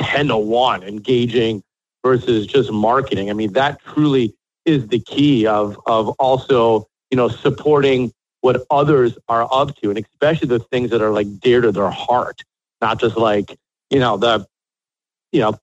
[0.00, 1.62] ten to one engaging
[2.04, 3.30] versus just marketing.
[3.30, 4.34] I mean, that truly
[4.68, 9.98] is the key of of also you know supporting what others are up to, and
[9.98, 12.42] especially the things that are like dear to their heart,
[12.80, 13.56] not just like
[13.90, 14.46] you know the
[15.32, 15.58] you know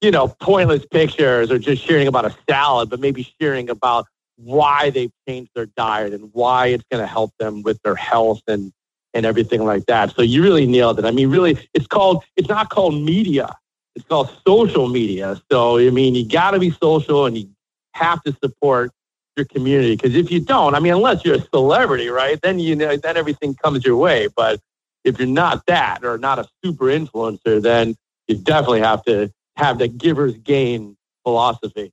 [0.00, 4.06] you know, pointless pictures or just sharing about a salad, but maybe sharing about
[4.36, 8.42] why they've changed their diet and why it's going to help them with their health
[8.48, 8.72] and
[9.12, 10.14] and everything like that.
[10.14, 11.04] So you really nailed it.
[11.04, 13.54] I mean, really, it's called it's not called media.
[13.96, 15.40] It's called social media.
[15.50, 17.50] So I mean, you got to be social and you
[17.94, 18.92] have to support
[19.36, 22.40] your community because if you don't, I mean, unless you're a celebrity, right?
[22.42, 24.28] Then you know, then everything comes your way.
[24.34, 24.60] But
[25.04, 27.96] if you're not that or not a super influencer, then
[28.28, 31.92] you definitely have to have the giver's gain philosophy.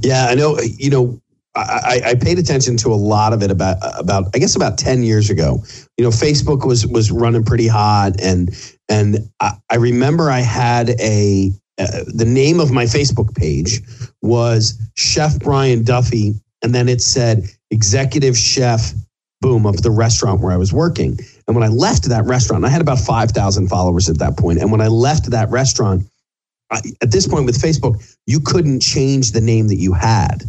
[0.00, 0.58] Yeah, I know.
[0.60, 1.22] You know,
[1.54, 5.02] I, I, paid attention to a lot of it about about I guess about ten
[5.02, 5.62] years ago.
[5.98, 8.50] You know, Facebook was was running pretty hot, and
[8.88, 11.50] and I, I remember I had a
[11.80, 13.80] uh, the name of my Facebook page
[14.22, 18.92] was Chef Brian Duffy, and then it said executive chef,
[19.40, 21.18] boom, of the restaurant where I was working.
[21.46, 24.60] And when I left that restaurant, I had about five thousand followers at that point.
[24.60, 26.04] And when I left that restaurant,
[26.70, 30.44] I, at this point with Facebook, you couldn't change the name that you had.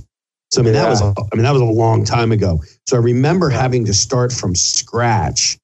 [0.52, 0.84] So I mean, yeah.
[0.84, 2.62] that was I mean that was a long time ago.
[2.88, 5.58] So I remember having to start from scratch,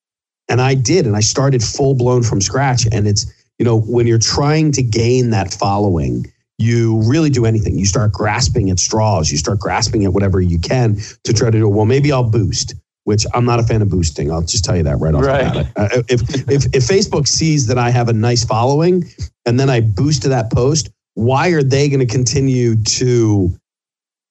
[0.47, 2.87] and I did, and I started full blown from scratch.
[2.91, 3.25] And it's
[3.59, 7.77] you know when you're trying to gain that following, you really do anything.
[7.77, 9.31] You start grasping at straws.
[9.31, 11.67] You start grasping at whatever you can to try to do.
[11.67, 12.75] Well, maybe I'll boost.
[13.03, 14.33] Which I'm not a fan of boosting.
[14.33, 15.53] I'll just tell you that right off right.
[15.53, 15.73] the bat.
[15.77, 19.05] Uh, if, if if Facebook sees that I have a nice following,
[19.45, 23.57] and then I boost to that post, why are they going to continue to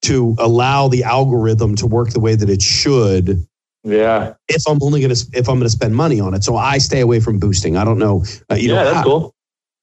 [0.02, 3.46] to allow the algorithm to work the way that it should.
[3.86, 4.34] Yeah.
[4.48, 6.78] If I'm only going to if I'm going to spend money on it, so I
[6.78, 7.76] stay away from boosting.
[7.76, 8.24] I don't know.
[8.50, 9.34] Uh, you yeah, know, that's how, cool.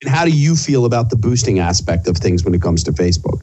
[0.02, 2.92] And how do you feel about the boosting aspect of things when it comes to
[2.92, 3.40] Facebook?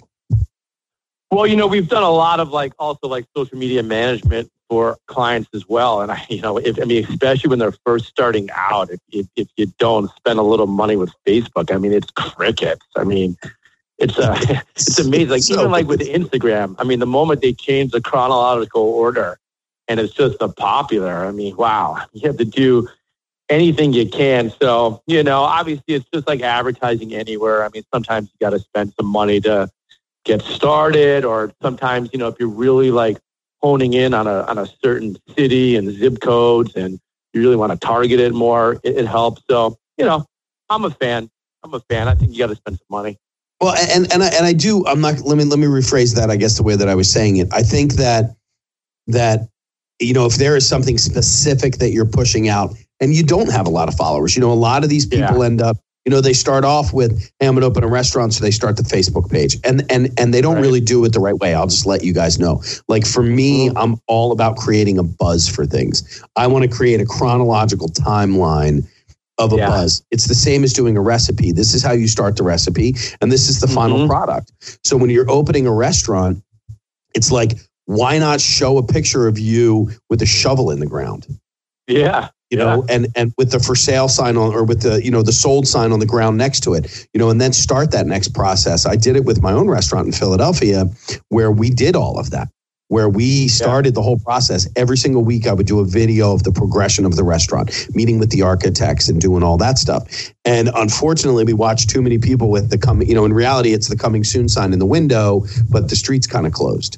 [1.32, 5.00] Well, you know, we've done a lot of like also like social media management for
[5.08, 6.02] clients as well.
[6.02, 9.28] And I, you know, if I mean, especially when they're first starting out, if, if,
[9.36, 12.86] if you don't spend a little money with Facebook, I mean, it's crickets.
[12.96, 13.36] I mean,
[13.98, 14.38] it's uh,
[14.76, 15.30] it's amazing.
[15.30, 19.40] Like so, even like with Instagram, I mean, the moment they change the chronological order,
[19.92, 21.26] and it's just a popular.
[21.26, 22.88] I mean, wow, you have to do
[23.50, 24.52] anything you can.
[24.62, 27.64] So you know, obviously, it's just like advertising anywhere.
[27.64, 29.70] I mean, sometimes you got to spend some money to
[30.24, 33.18] get started, or sometimes you know, if you're really like
[33.62, 37.00] honing in on a on a certain city and zip codes, and
[37.34, 39.42] you really want to target it more, it, it helps.
[39.50, 40.26] So you know,
[40.70, 41.30] I'm a fan.
[41.64, 42.08] I'm a fan.
[42.08, 43.20] I think you got to spend some money.
[43.60, 44.86] Well, and and I, and I do.
[44.88, 45.20] I'm not.
[45.20, 46.32] Let me let me rephrase that.
[46.32, 47.50] I guess the way that I was saying it.
[47.52, 48.36] I think that
[49.08, 49.50] that
[50.02, 53.68] you know if there is something specific that you're pushing out, and you don't have
[53.68, 54.36] a lot of followers.
[54.36, 55.46] You know, a lot of these people yeah.
[55.46, 55.78] end up.
[56.06, 58.50] You know, they start off with, "Hey, I'm going to open a restaurant," so they
[58.52, 60.62] start the Facebook page, and and and they don't right.
[60.62, 61.54] really do it the right way.
[61.54, 62.64] I'll just let you guys know.
[62.88, 63.78] Like for me, mm-hmm.
[63.78, 66.24] I'm all about creating a buzz for things.
[66.36, 68.88] I want to create a chronological timeline
[69.38, 69.68] of a yeah.
[69.68, 70.04] buzz.
[70.12, 71.52] It's the same as doing a recipe.
[71.52, 73.76] This is how you start the recipe, and this is the mm-hmm.
[73.76, 74.52] final product.
[74.84, 76.44] So when you're opening a restaurant,
[77.14, 77.54] it's like,
[77.86, 81.28] why not show a picture of you with a shovel in the ground?
[81.88, 82.30] Yeah.
[82.50, 82.96] You know, yeah.
[82.96, 85.68] and and with the for sale sign on or with the, you know, the sold
[85.68, 88.86] sign on the ground next to it, you know, and then start that next process.
[88.86, 90.86] I did it with my own restaurant in Philadelphia
[91.30, 92.50] where we did all of that
[92.92, 93.96] where we started yeah.
[93.96, 94.68] the whole process.
[94.76, 98.20] Every single week, I would do a video of the progression of the restaurant, meeting
[98.20, 100.30] with the architects and doing all that stuff.
[100.44, 103.88] And unfortunately, we watched too many people with the coming, you know, in reality, it's
[103.88, 106.98] the coming soon sign in the window, but the street's kind of closed.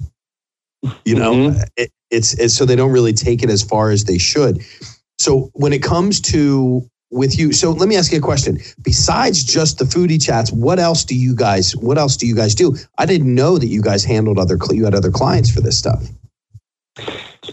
[1.06, 1.62] You know, mm-hmm.
[1.78, 4.62] it, it's, it's so they don't really take it as far as they should.
[5.18, 7.54] So when it comes to with you.
[7.54, 8.60] So let me ask you a question.
[8.82, 12.56] Besides just the foodie chats, what else do you guys what else do you guys
[12.56, 12.76] do?
[12.98, 16.04] I didn't know that you guys handled other you had other clients for this stuff.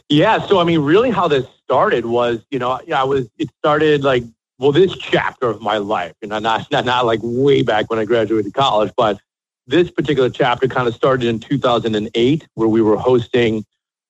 [0.08, 4.02] Yeah, so I mean really how this started was, you know, I was it started
[4.02, 4.24] like
[4.58, 7.98] well this chapter of my life, you know, not not not like way back when
[7.98, 9.20] I graduated college, but
[9.70, 13.64] this particular chapter kind of started in 2008 where we were hosting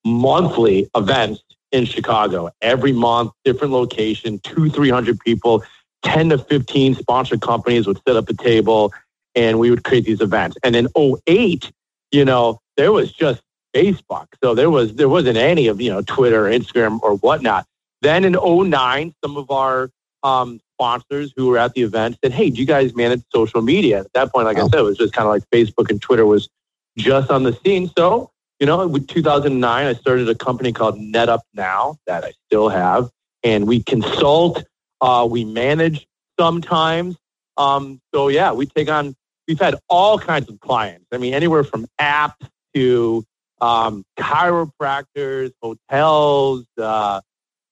[0.05, 5.63] monthly events in Chicago every month, different location, two, 300 people,
[6.03, 8.93] 10 to 15 sponsored companies would set up a table
[9.35, 10.57] and we would create these events.
[10.65, 11.71] And in 08,
[12.11, 13.43] you know, there was just
[13.75, 14.27] Facebook.
[14.43, 17.67] So there was, there wasn't any of, you know, Twitter, Instagram or whatnot.
[18.01, 19.91] Then in 09, some of our
[20.23, 24.01] um, sponsors who were at the event said, Hey, do you guys manage social media?
[24.01, 24.65] At that point, like oh.
[24.65, 26.49] I said, it was just kind of like Facebook and Twitter was
[26.97, 27.91] just on the scene.
[27.97, 32.69] So you know, with 2009, I started a company called NetUp Now that I still
[32.69, 33.11] have,
[33.43, 34.63] and we consult,
[35.01, 36.07] uh, we manage
[36.39, 37.17] sometimes.
[37.57, 39.15] Um, so yeah, we take on.
[39.49, 41.07] We've had all kinds of clients.
[41.13, 43.25] I mean, anywhere from apps to
[43.61, 47.21] um, chiropractors, hotels, uh,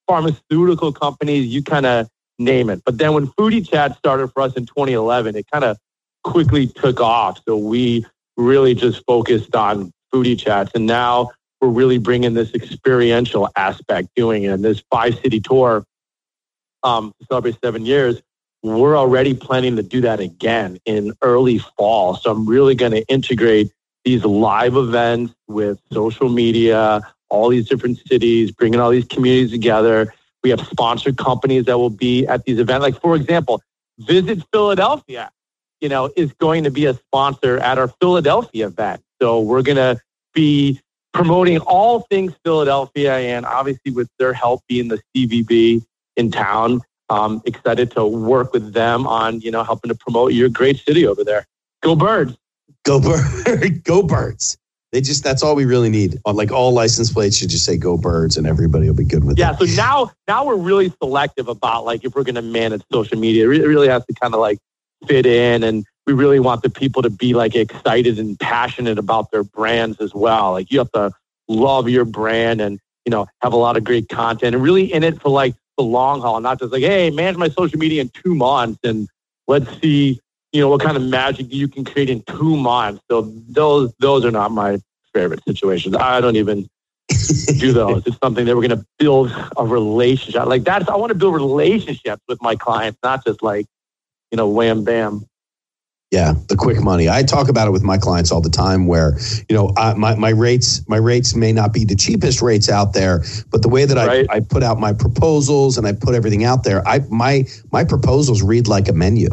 [0.06, 1.46] pharmaceutical companies.
[1.46, 2.82] You kind of name it.
[2.84, 5.78] But then when Foodie Chat started for us in 2011, it kind of
[6.24, 7.40] quickly took off.
[7.46, 10.70] So we really just focused on foodie chats.
[10.74, 14.48] And now we're really bringing this experiential aspect doing it.
[14.48, 15.84] And this five city tour
[16.82, 18.22] um, to celebrate seven years,
[18.62, 22.16] we're already planning to do that again in early fall.
[22.16, 23.72] So I'm really going to integrate
[24.04, 30.14] these live events with social media, all these different cities, bringing all these communities together.
[30.48, 32.82] We have sponsored companies that will be at these events.
[32.82, 33.60] Like, for example,
[33.98, 35.30] Visit Philadelphia,
[35.82, 39.02] you know, is going to be a sponsor at our Philadelphia event.
[39.20, 40.00] So we're going to
[40.32, 40.80] be
[41.12, 45.84] promoting all things Philadelphia and obviously with their help being the CVB
[46.16, 46.80] in town.
[47.10, 51.06] Um, excited to work with them on, you know, helping to promote your great city
[51.06, 51.46] over there.
[51.82, 52.38] Go birds.
[52.84, 53.78] Go Birds.
[53.84, 54.56] Go birds.
[54.92, 56.18] They just that's all we really need.
[56.24, 59.24] On like all license plates should just say go birds and everybody will be good
[59.24, 59.40] with it.
[59.40, 59.54] Yeah.
[59.56, 63.50] So now now we're really selective about like if we're gonna manage social media.
[63.50, 64.58] It really has to kind of like
[65.06, 69.30] fit in and we really want the people to be like excited and passionate about
[69.30, 70.52] their brands as well.
[70.52, 71.12] Like you have to
[71.48, 75.04] love your brand and, you know, have a lot of great content and really in
[75.04, 78.08] it for like the long haul, not just like, hey, manage my social media in
[78.08, 79.06] two months and
[79.46, 80.18] let's see,
[80.52, 83.02] you know, what kind of magic you can create in two months.
[83.10, 84.78] So those those are not my
[85.12, 85.94] favorite situations.
[85.94, 86.68] I don't even
[87.58, 88.02] do those.
[88.06, 90.46] It's something that we're going to build a relationship.
[90.46, 93.66] Like that's I want to build relationships with my clients, not just like,
[94.30, 95.26] you know, wham bam.
[96.10, 97.10] Yeah, the quick money.
[97.10, 98.86] I talk about it with my clients all the time.
[98.86, 99.18] Where
[99.50, 102.94] you know I, my my rates my rates may not be the cheapest rates out
[102.94, 104.26] there, but the way that right.
[104.30, 107.84] I, I put out my proposals and I put everything out there, I my my
[107.84, 109.28] proposals read like a menu.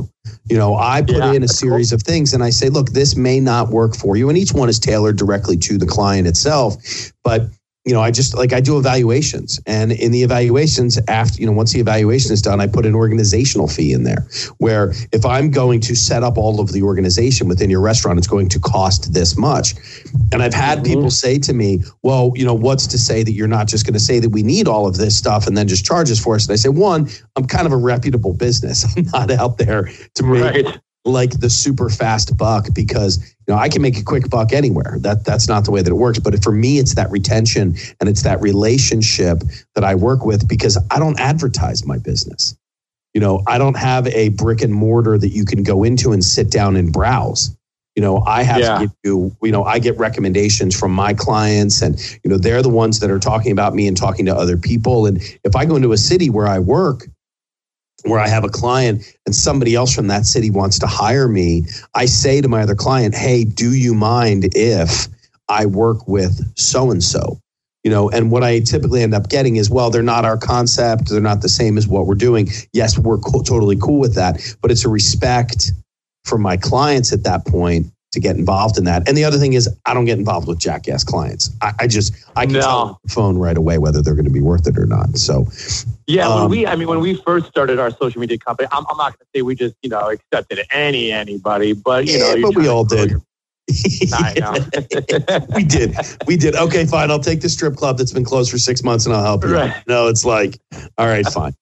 [0.48, 1.96] You know, I put yeah, in a series cool.
[1.96, 4.70] of things and I say, look, this may not work for you, and each one
[4.70, 6.76] is tailored directly to the client itself,
[7.24, 7.50] but
[7.86, 11.52] you know, I just like I do evaluations, and in the evaluations, after you know,
[11.52, 14.28] once the evaluation is done, I put an organizational fee in there.
[14.58, 18.28] Where if I'm going to set up all of the organization within your restaurant, it's
[18.28, 19.76] going to cost this much.
[20.32, 20.94] And I've had mm-hmm.
[20.94, 23.94] people say to me, "Well, you know, what's to say that you're not just going
[23.94, 26.34] to say that we need all of this stuff and then just charge us for
[26.34, 28.84] us?" And I say, one, I'm kind of a reputable business.
[28.98, 33.56] I'm not out there to make right like the super fast buck because you know
[33.56, 34.98] I can make a quick buck anywhere.
[35.00, 36.20] That that's not the way that it works.
[36.20, 39.44] But for me, it's that retention and it's that relationship
[39.76, 42.56] that I work with because I don't advertise my business.
[43.14, 46.24] You know, I don't have a brick and mortar that you can go into and
[46.24, 47.56] sit down and browse.
[47.96, 48.74] You know, I have yeah.
[48.74, 52.62] to give you, you know, I get recommendations from my clients and, you know, they're
[52.62, 55.06] the ones that are talking about me and talking to other people.
[55.06, 57.08] And if I go into a city where I work
[58.06, 61.66] where I have a client and somebody else from that city wants to hire me,
[61.94, 65.08] I say to my other client, "Hey, do you mind if
[65.50, 67.40] I work with so and so?"
[67.84, 71.10] You know, and what I typically end up getting is, well, they're not our concept,
[71.10, 72.50] they're not the same as what we're doing.
[72.74, 75.72] Yes, we're co- totally cool with that, but it's a respect
[76.24, 79.08] for my clients at that point to get involved in that.
[79.08, 81.52] And the other thing is, I don't get involved with jackass clients.
[81.62, 82.62] I, I just I can no.
[82.62, 85.18] tell the phone right away whether they're going to be worth it or not.
[85.18, 85.46] So,
[86.08, 88.86] yeah, um, when we I mean when we first started our social media company, I'm,
[88.90, 92.36] I'm not going to say we just you know accepted any anybody, but you yeah,
[92.36, 93.12] know, but we all did.
[93.12, 93.22] Your,
[95.56, 95.96] we did.
[96.28, 96.56] We did.
[96.56, 97.10] Okay, fine.
[97.10, 99.56] I'll take the strip club that's been closed for six months and I'll help you.
[99.56, 99.74] Right.
[99.88, 100.60] No, it's like,
[101.00, 101.56] all right, fine.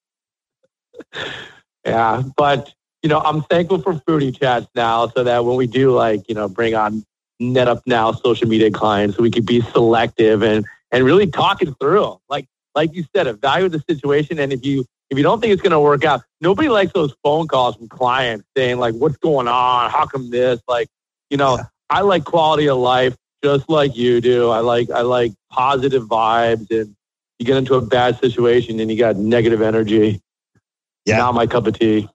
[1.86, 5.92] yeah, but you know, I'm thankful for foodie chats now so that when we do
[5.92, 7.06] like, you know, bring on
[7.42, 12.20] NetUp Now social media clients, we could be selective and, and really talking it through.
[12.30, 14.40] Like, like you said, evaluate the situation.
[14.40, 17.14] And if you, if you don't think it's going to work out, nobody likes those
[17.24, 19.92] phone calls from clients saying like, what's going on?
[19.92, 20.62] How come this?
[20.68, 20.88] Like,
[21.30, 21.66] you know, yeah.
[21.90, 24.50] I like quality of life just like you do.
[24.50, 26.96] I like, I like positive vibes and
[27.40, 30.22] you get into a bad situation and you got negative energy.
[31.06, 31.18] Yeah.
[31.18, 32.10] Not my cup of tea.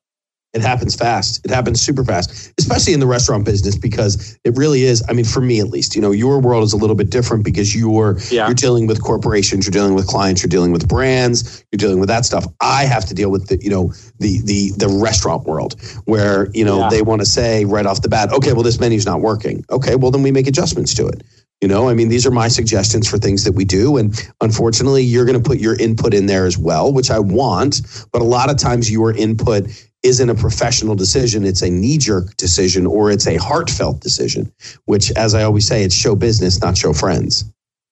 [0.55, 1.45] It happens fast.
[1.45, 5.05] It happens super fast, especially in the restaurant business because it really is.
[5.07, 7.45] I mean, for me at least, you know, your world is a little bit different
[7.45, 8.47] because you're yeah.
[8.47, 12.09] you're dealing with corporations, you're dealing with clients, you're dealing with brands, you're dealing with
[12.09, 12.47] that stuff.
[12.63, 16.65] I have to deal with the you know the the the restaurant world where you
[16.65, 16.89] know yeah.
[16.89, 19.65] they want to say right off the bat, okay, well this menu's not working.
[19.71, 21.23] Okay, well then we make adjustments to it.
[21.61, 23.97] You know, I mean, these are my suggestions for things that we do.
[23.97, 27.83] And unfortunately, you're going to put your input in there as well, which I want.
[28.13, 29.67] But a lot of times, your input
[30.03, 31.45] isn't a professional decision.
[31.45, 34.53] It's a knee jerk decision or it's a heartfelt decision,
[34.85, 37.45] which, as I always say, it's show business, not show friends.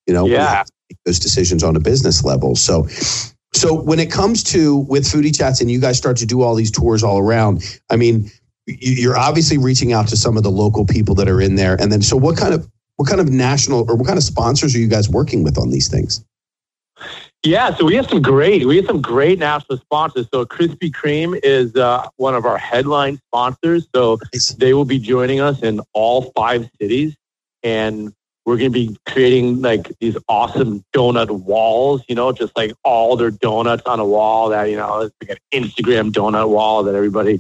[0.07, 0.33] You know, yeah.
[0.33, 2.55] we have to make those decisions on a business level.
[2.55, 2.87] So,
[3.53, 6.55] so when it comes to with foodie chats and you guys start to do all
[6.55, 8.31] these tours all around, I mean,
[8.67, 11.81] you're obviously reaching out to some of the local people that are in there.
[11.81, 14.75] And then, so what kind of, what kind of national or what kind of sponsors
[14.75, 16.25] are you guys working with on these things?
[17.47, 20.27] Yeah, so we have some great, we have some great national sponsors.
[20.35, 23.87] So Krispy Kreme is uh, one of our headline sponsors.
[23.95, 24.49] So Nice.
[24.55, 27.15] they will be joining us in all five cities,
[27.63, 28.13] and
[28.45, 32.03] we're going to be creating like these awesome donut walls.
[32.09, 35.39] You know, just like all their donuts on a wall that you know, it's like
[35.39, 37.39] an Instagram donut wall that everybody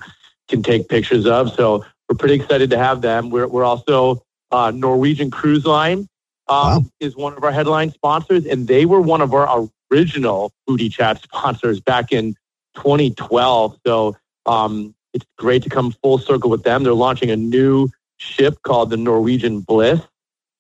[0.49, 1.53] can take pictures of.
[1.53, 3.31] So we're pretty excited to have them.
[3.31, 6.09] We're we're also uh, Norwegian Cruise Line
[6.49, 6.85] um, Wow.
[7.01, 9.49] is one of our headline sponsors, and they were one of our
[9.91, 12.34] original Foodie Chat sponsors back in
[12.76, 13.78] 2012.
[13.87, 14.16] So
[14.47, 16.82] um, it's great to come full circle with them.
[16.84, 20.01] They're launching a new ship called the Norwegian Bliss.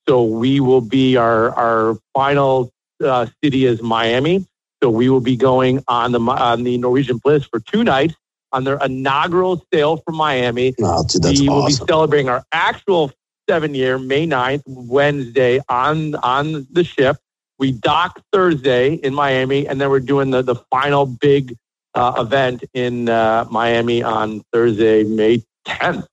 [0.08, 2.70] So we will be our our final
[3.04, 4.46] uh, city is Miami.
[4.82, 8.14] So we will be going on the on the Norwegian Bliss for two nights
[8.52, 11.84] on their inaugural sail from Miami Oh, dude, that's we will awesome.
[11.84, 13.12] be celebrating our actual
[13.48, 17.16] seven year May 9th, Wednesday on on the ship.
[17.58, 21.56] We dock Thursday in Miami, and then we're doing the, the final big
[21.94, 26.06] uh, event in uh, Miami on Thursday, May 10th.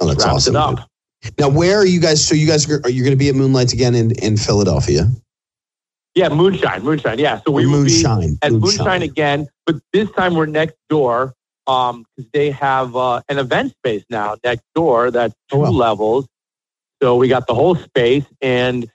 [0.00, 0.54] oh, that's Wraps awesome.
[0.54, 0.88] it up.
[1.38, 2.24] Now, where are you guys?
[2.24, 5.10] So you guys are, are you going to be at Moonlights again in, in Philadelphia?
[6.14, 7.18] Yeah, Moonshine, Moonshine.
[7.18, 8.04] Yeah, so we will be
[8.42, 11.34] at Moonshine again, but this time we're next door
[11.66, 15.70] because they have uh, an event space now next door that's two Oh, wow.
[15.70, 16.26] levels.
[17.02, 18.90] So we got the whole space and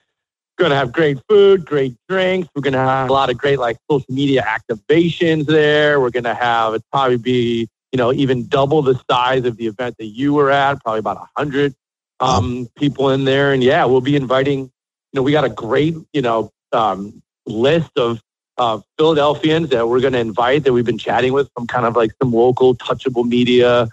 [0.62, 2.48] going to have great food, great drinks.
[2.54, 6.00] We're going to have a lot of great like social media activations there.
[6.00, 9.66] We're going to have it probably be you know even double the size of the
[9.66, 11.74] event that you were at, probably about a hundred
[12.20, 13.52] um, people in there.
[13.52, 14.60] And yeah, we'll be inviting.
[14.60, 14.70] You
[15.14, 18.22] know, we got a great you know um, list of
[18.56, 21.96] uh, Philadelphians that we're going to invite that we've been chatting with from kind of
[21.96, 23.88] like some local touchable media,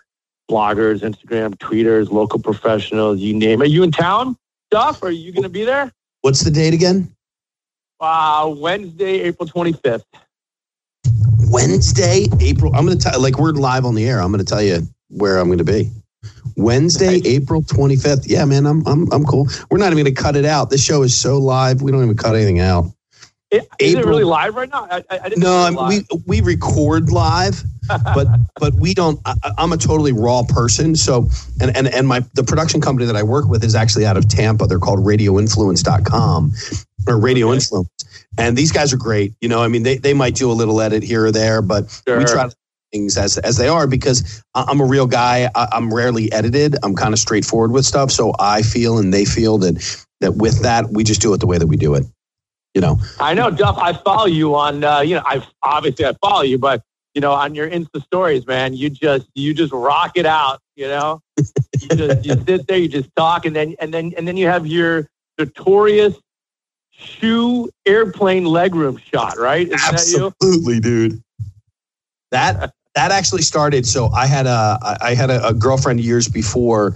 [0.52, 3.66] bloggers, Instagram, tweeters, local professionals, you name it.
[3.66, 4.38] Are you in town,
[4.70, 5.02] Duff?
[5.02, 5.92] Are you going to be there?
[6.22, 7.14] What's the date again?
[8.00, 10.04] Uh, Wednesday, April 25th.
[11.52, 12.74] Wednesday, April.
[12.76, 14.22] I'm going to tell like we're live on the air.
[14.22, 15.92] I'm going to tell you where I'm going to be.
[16.58, 17.30] Wednesday, Okay.
[17.30, 18.26] April 25th.
[18.28, 19.48] Yeah, man, I'm I'm I'm cool.
[19.72, 20.70] We're not even going to cut it out.
[20.70, 21.82] This show is so live.
[21.82, 22.86] We don't even cut anything out.
[23.52, 24.88] It, is it April- really live right now?
[24.92, 27.64] I, I, No, know I it was mean, we we record live,
[28.16, 28.28] but
[28.60, 29.20] but we don't.
[29.26, 30.96] I, I'm a totally raw person.
[30.96, 31.28] So
[31.60, 34.28] and and and my the production company that I work with is actually out of
[34.28, 34.68] Tampa.
[34.68, 36.54] They're called RadioInfluence.com
[37.08, 37.56] or Radio Okay.
[37.56, 37.90] Influence,
[38.38, 39.34] and these guys are great.
[39.42, 41.84] You know, I mean, they they might do a little edit here or there, but
[42.08, 42.56] we try to
[42.92, 45.50] things as as they are because I'm a real guy.
[45.56, 46.76] I, I'm rarely edited.
[46.84, 48.12] I'm kind of straightforward with stuff.
[48.12, 51.48] So I feel and they feel that that with that we just do it the
[51.48, 52.06] way that we do it.
[52.76, 53.78] You know, I know, Duff.
[53.80, 54.84] I follow you on.
[54.84, 56.84] Uh, you know, I obviously I follow you, but
[57.20, 60.62] you know, on your Insta stories, man, you just you just rock it out.
[60.78, 64.26] You know, you just you sit there, you just talk, and then and then and
[64.26, 66.16] then you have your notorious
[66.92, 69.68] shoe airplane legroom shot, right?
[69.68, 70.28] Isn't that you?
[70.28, 71.22] Absolutely, dude.
[72.32, 73.86] That that actually started.
[73.86, 76.96] So I had a I had a, a girlfriend years before,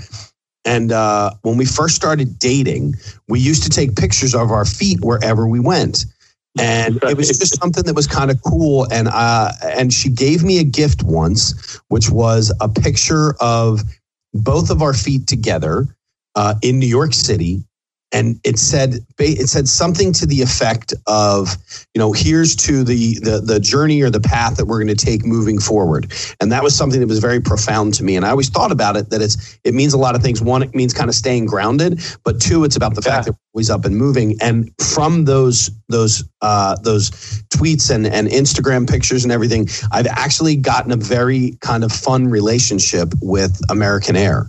[0.63, 2.93] and uh, when we first started dating,
[3.27, 6.05] we used to take pictures of our feet wherever we went.
[6.59, 8.87] And it was just something that was kind of cool.
[8.91, 13.81] And uh, and she gave me a gift once, which was a picture of
[14.33, 15.87] both of our feet together
[16.35, 17.63] uh, in New York City.
[18.13, 21.57] And it said it said something to the effect of,
[21.95, 25.05] you know, here's to the the the journey or the path that we're going to
[25.05, 26.13] take moving forward.
[26.39, 28.15] And that was something that was very profound to me.
[28.15, 30.41] And I always thought about it that it's it means a lot of things.
[30.41, 33.55] One, it means kind of staying grounded, but two, it's about the fact that we're
[33.55, 34.37] always up and moving.
[34.41, 37.09] And from those those uh, those
[37.49, 42.27] tweets and and Instagram pictures and everything, I've actually gotten a very kind of fun
[42.27, 44.47] relationship with American Air.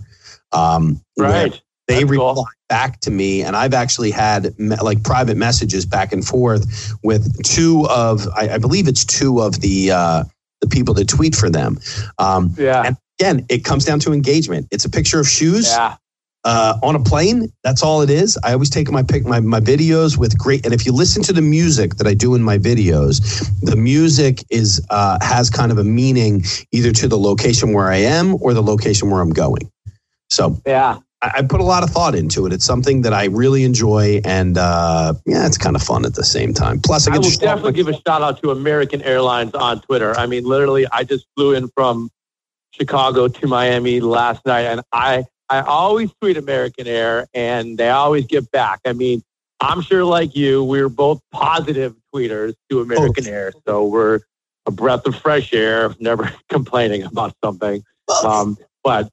[0.51, 1.61] Um, Right.
[1.87, 2.47] They That's reply cool.
[2.69, 7.41] back to me and i've actually had me- like private messages back and forth with
[7.43, 10.23] two of i, I believe it's two of the uh,
[10.61, 11.77] the people that tweet for them
[12.17, 12.83] um, Yeah.
[12.85, 15.95] and again it comes down to engagement it's a picture of shoes Yeah.
[16.43, 19.59] uh, on a plane that's all it is i always take my pic my, my
[19.59, 22.57] videos with great and if you listen to the music that i do in my
[22.57, 23.19] videos
[23.61, 27.97] the music is uh, has kind of a meaning either to the location where i
[27.97, 29.69] am or the location where i'm going
[30.31, 30.97] so Yeah.
[31.21, 32.53] I, I put a lot of thought into it.
[32.53, 36.23] It's something that I really enjoy, and uh, yeah, it's kind of fun at the
[36.23, 36.79] same time.
[36.79, 40.15] Plus, I I will definitely give a shout out to American Airlines on Twitter.
[40.17, 42.09] I mean, literally, I just flew in from
[42.71, 48.25] Chicago to Miami last night, and I I always tweet American Air, and they always
[48.25, 48.81] get back.
[48.85, 49.23] I mean,
[49.61, 54.21] I'm sure, like you, we're both positive tweeters to American Air, so we're
[54.65, 57.83] a breath of fresh air, never complaining about something.
[58.23, 59.09] Um, but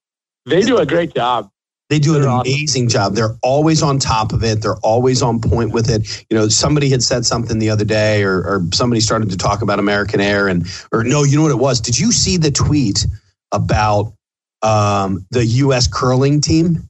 [0.46, 1.50] they do a great job.
[1.92, 2.50] They do an They're awesome.
[2.50, 3.14] amazing job.
[3.14, 4.62] They're always on top of it.
[4.62, 6.24] They're always on point with it.
[6.30, 9.60] You know, somebody had said something the other day, or, or somebody started to talk
[9.60, 11.82] about American Air, and or no, you know what it was?
[11.82, 13.04] Did you see the tweet
[13.52, 14.14] about
[14.62, 15.86] um, the U.S.
[15.86, 16.88] curling team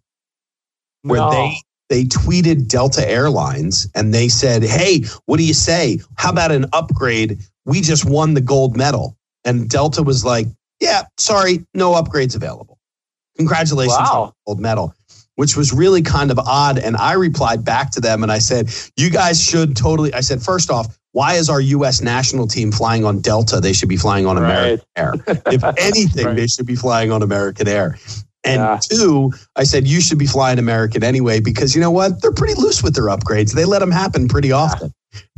[1.03, 1.31] where No.
[1.33, 1.57] they
[1.89, 5.99] they tweeted Delta Airlines and they said, "Hey, what do you say?
[6.17, 7.41] How about an upgrade?
[7.65, 10.47] We just won the gold medal." And Delta was like,
[10.79, 12.79] "Yeah, sorry, no upgrades available.
[13.37, 14.23] Congratulations Wow.
[14.23, 14.95] on the gold medal."
[15.37, 16.79] Which was really kind of odd.
[16.79, 20.13] And I replied back to them and I said, You guys should totally.
[20.13, 22.03] I said, First off, why is our U.S.
[22.03, 23.59] national team flying on Delta?
[23.59, 25.15] They should be flying on American Air.
[25.47, 26.37] If anything, Right.
[26.37, 27.97] they should be flying on American Air.
[28.45, 28.79] And Yeah.
[28.83, 32.21] two, I said, you should be flying American anyway, because you know what?
[32.21, 33.53] They're pretty loose with their upgrades.
[33.55, 34.93] They let them happen pretty often.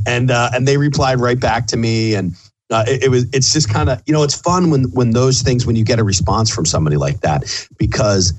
[0.09, 2.15] And uh, and they replied right back to me.
[2.17, 2.35] And
[2.75, 5.43] uh, it, it was it's just kind of, you know, it's fun when when those
[5.43, 7.45] things, when you get a response from somebody like that,
[7.79, 8.33] because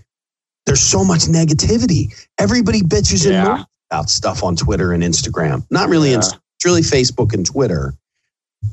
[0.65, 2.13] there's so much negativity.
[2.38, 3.43] Everybody bitches and Yeah.
[3.45, 5.65] moans about stuff on Twitter and Instagram.
[5.69, 6.17] Not really, Yeah.
[6.17, 6.33] It's
[6.65, 7.93] really Facebook and Twitter.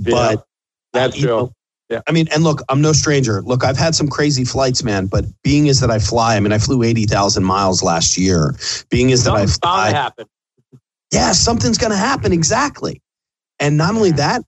[0.00, 0.46] Yeah, But
[0.92, 1.30] that's you true.
[1.36, 1.52] know,
[1.90, 2.00] Yeah.
[2.08, 3.42] I mean, and look, I'm no stranger.
[3.42, 5.06] Look, I've had some crazy flights, man.
[5.06, 6.36] But being is that I fly.
[6.36, 8.54] I mean, I flew eighty thousand miles last year.
[8.90, 9.90] Being is that I fly.
[9.90, 10.26] happen.
[11.12, 13.02] Yeah, something's going to happen exactly.
[13.60, 14.42] And not only that,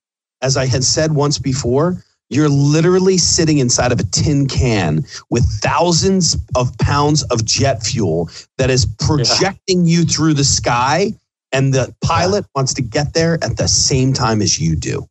[0.45, 5.45] as I had said once before, you're literally sitting inside of a tin can with
[5.62, 8.28] thousands of pounds of jet fuel
[8.59, 11.12] that is projecting you through the sky,
[11.53, 15.09] and the pilot wants to get there at the same time as you do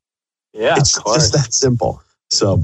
[0.53, 2.01] Yeah, it's just that simple.
[2.29, 2.61] So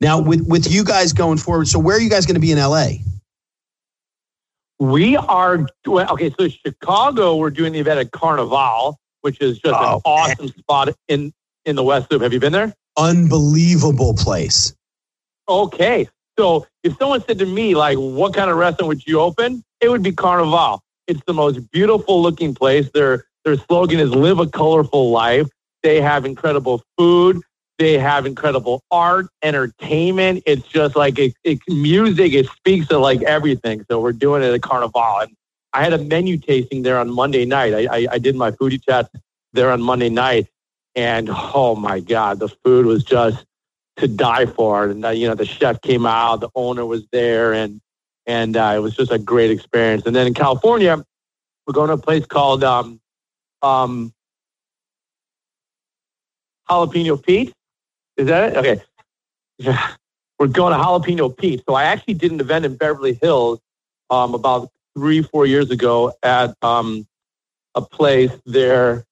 [0.00, 2.52] now with with you guys going forward, so where are you guys going to be
[2.52, 2.88] in LA?
[4.78, 6.34] We are okay.
[6.38, 10.94] So Chicago, we're doing the event at Carnival, which is just Oh, an awesome spot
[11.08, 11.32] in
[11.64, 12.22] in the West Loop.
[12.22, 12.74] Have you been there?
[12.96, 14.74] Unbelievable place.
[15.48, 16.08] Okay.
[16.38, 19.62] So if someone said to me, like, what kind of restaurant would you open?
[19.80, 20.82] It would be Carnival.
[21.06, 22.90] It's the most beautiful looking place.
[22.92, 25.48] Their their slogan is live a colorful life.
[25.82, 27.40] They have incredible food.
[27.78, 30.44] They have incredible art, entertainment.
[30.46, 32.32] It's just like it, it music.
[32.32, 33.84] It speaks to like everything.
[33.90, 35.20] So we're doing it at Carnival.
[35.22, 35.34] And
[35.72, 37.74] I had a menu tasting there on Monday night.
[37.74, 39.10] I, I, I did my foodie chat
[39.52, 40.46] there on Monday night,
[40.94, 43.44] and oh my god, the food was just
[43.96, 44.84] to die for.
[44.84, 47.80] And uh, you know, the chef came out, the owner was there, and
[48.26, 50.04] and uh, it was just a great experience.
[50.06, 51.04] And then in California,
[51.66, 53.00] we're going to a place called um,
[53.62, 54.12] um,
[56.68, 57.52] Jalapeno Pete.
[58.16, 58.56] Is that it?
[58.56, 58.82] Okay.
[60.38, 61.62] We're going to Jalapeno Pete.
[61.68, 63.60] So I actually did an event in Beverly Hills
[64.10, 67.06] um, about three, four years ago at um,
[67.74, 69.04] a place there,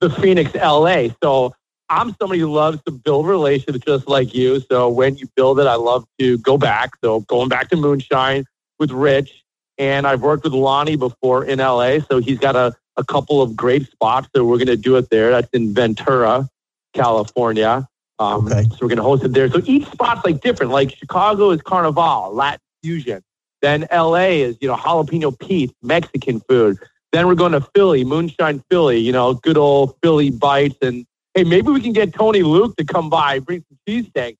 [0.00, 1.08] the Phoenix, LA.
[1.22, 1.54] So
[1.88, 4.60] I'm somebody who loves to build relationships just like you.
[4.70, 6.90] So when you build it, I love to go back.
[7.02, 8.44] So going back to Moonshine
[8.78, 9.44] with Rich,
[9.78, 11.98] and I've worked with Lonnie before in LA.
[12.08, 14.28] So he's got a, a couple of great spots.
[14.34, 15.30] So we're going to do it there.
[15.30, 16.48] That's in Ventura,
[16.92, 17.88] California.
[18.18, 18.62] Um, Okay.
[18.70, 19.50] So we're going to host it there.
[19.50, 20.70] So each spot's like different.
[20.72, 23.22] Like Chicago is Carnival, Latin fusion.
[23.62, 26.78] Then LA is, you know, jalapeno Pete, Mexican food.
[27.14, 30.76] Then we're going to Philly, Moonshine Philly, you know, good old Philly bites.
[30.82, 34.36] And hey, maybe we can get Tony Luke to come by, bring some cheesesteak.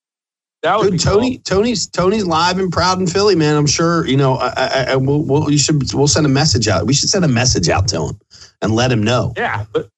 [0.65, 3.55] That would Dude, be Tony, Tony's Tony's live and proud in Philly, man.
[3.55, 4.35] I'm sure you know.
[4.35, 6.85] I, I, I we'll, we'll, you should we'll send a message out.
[6.85, 8.21] We should send a message out to him
[8.61, 9.35] and let him know.
[9.37, 9.67] Yeah.
[9.73, 9.89] But,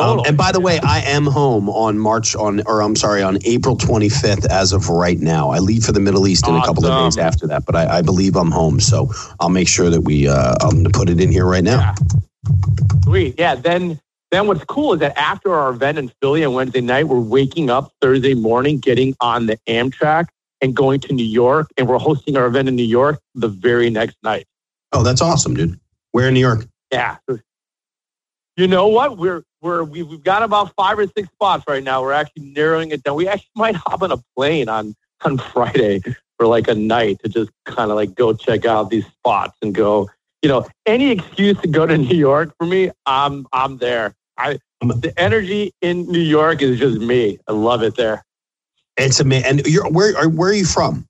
[0.00, 3.38] Um, and by the way, I am home on March on, or I'm sorry, on
[3.44, 5.50] April 25th as of right now.
[5.50, 7.98] I leave for the Middle East in a couple of days after that, but I,
[7.98, 11.10] I believe I'm home, so I'll make sure that we uh, I'm going to put
[11.10, 11.78] it in here right now.
[11.80, 11.94] Yeah.
[13.04, 13.34] Sweet.
[13.38, 13.56] Yeah.
[13.56, 17.18] Then then what's cool is that after our event in Philly on Wednesday night, we're
[17.18, 20.28] waking up Thursday morning, getting on the Amtrak
[20.60, 23.90] and going to New York, and we're hosting our event in New York the very
[23.90, 24.46] next night.
[24.92, 25.78] Oh, that's awesome, dude.
[26.12, 26.66] Where in New York?
[26.92, 27.16] Yeah.
[28.56, 29.18] You know what?
[29.18, 32.02] We're we're we've we've got about five or six spots right now.
[32.02, 33.16] We're actually narrowing it down.
[33.16, 34.94] We actually might hop on a plane on
[35.24, 36.00] on Friday
[36.36, 39.74] for like a night to just kind of like go check out these spots and
[39.74, 40.08] go.
[40.42, 44.14] You know, any excuse to go to New York for me, I'm I'm there.
[44.36, 47.38] I the energy in New York is just me.
[47.48, 48.24] I love it there.
[48.96, 49.46] It's amazing.
[49.46, 50.16] And you're where?
[50.16, 51.06] Are, where are you from?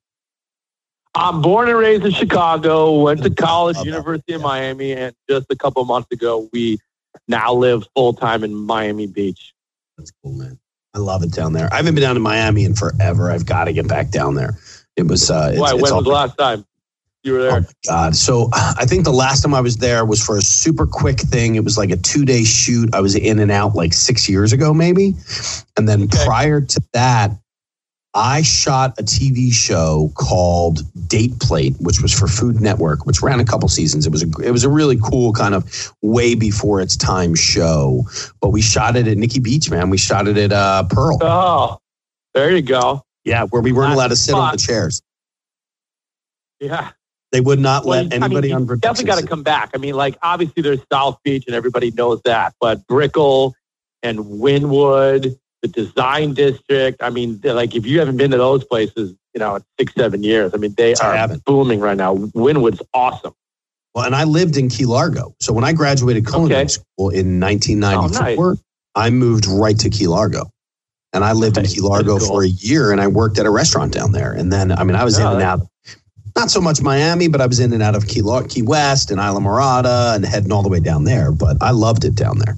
[1.15, 3.01] I'm born and raised in Chicago.
[3.01, 4.41] Went to college, University of.
[4.41, 6.79] Miami, and just a couple months ago, we
[7.27, 9.53] now live full time in Miami Beach.
[9.97, 10.59] That's cool, man.
[10.95, 11.71] I love it down there.
[11.71, 13.31] I haven't been down to Miami in forever.
[13.31, 14.57] I've got to get back down there.
[14.97, 15.29] It was.
[15.29, 15.73] Uh, it's, Why?
[15.73, 16.65] it's When all- was the last time
[17.23, 17.61] you were Oh there?
[17.61, 18.15] my God.
[18.15, 21.55] So I think the last time I was there was for a super quick thing.
[21.55, 22.89] It was like a two day shoot.
[22.93, 25.15] I was in and out like six years ago, maybe.
[25.77, 26.25] And then Okay.
[26.25, 27.31] prior to that,
[28.15, 33.39] I shot a TV show called Date Plate, which was for Food Network, which ran
[33.39, 34.07] a couple seasons.
[34.07, 38.03] It was a it was a really cool kind of way before its time show.
[38.41, 39.89] But we shot it at Nikki Beach, man.
[39.89, 41.19] We shot it at uh, Pearl.
[41.21, 41.77] Oh,
[42.33, 43.03] there you go.
[43.25, 45.01] Yeah, where we weren't allowed to sit on the chairs.
[46.59, 46.91] Yeah.
[47.31, 49.69] They would not Well, let I mean, anybody you definitely got to come back.
[49.75, 53.53] I mean, like obviously there's South Beach and everybody knows that, but Brickell
[54.01, 57.01] and Wynwood, the Design District.
[57.01, 60.23] I mean, like if you haven't been to those places, you know, in six seven
[60.23, 60.53] years.
[60.53, 61.45] I mean, they I are haven't.
[61.45, 62.15] booming right now.
[62.15, 63.33] Wynwood's awesome.
[63.93, 65.35] Well, and I lived in Key Largo.
[65.39, 66.67] So when I graduated culinary Okay.
[66.67, 68.57] school in 1994, Oh, nice.
[68.95, 70.51] I moved right to Key Largo.
[71.13, 72.27] And I lived in Key Largo cool.
[72.27, 74.31] for a year and I worked at a restaurant down there.
[74.31, 75.67] And then, I mean, I was Oh, in and out,
[76.35, 79.09] not so much Miami, but I was in and out of Key, Lar- Key West
[79.09, 81.31] and Islamorada and heading all the way down there.
[81.31, 82.55] But I loved it down there.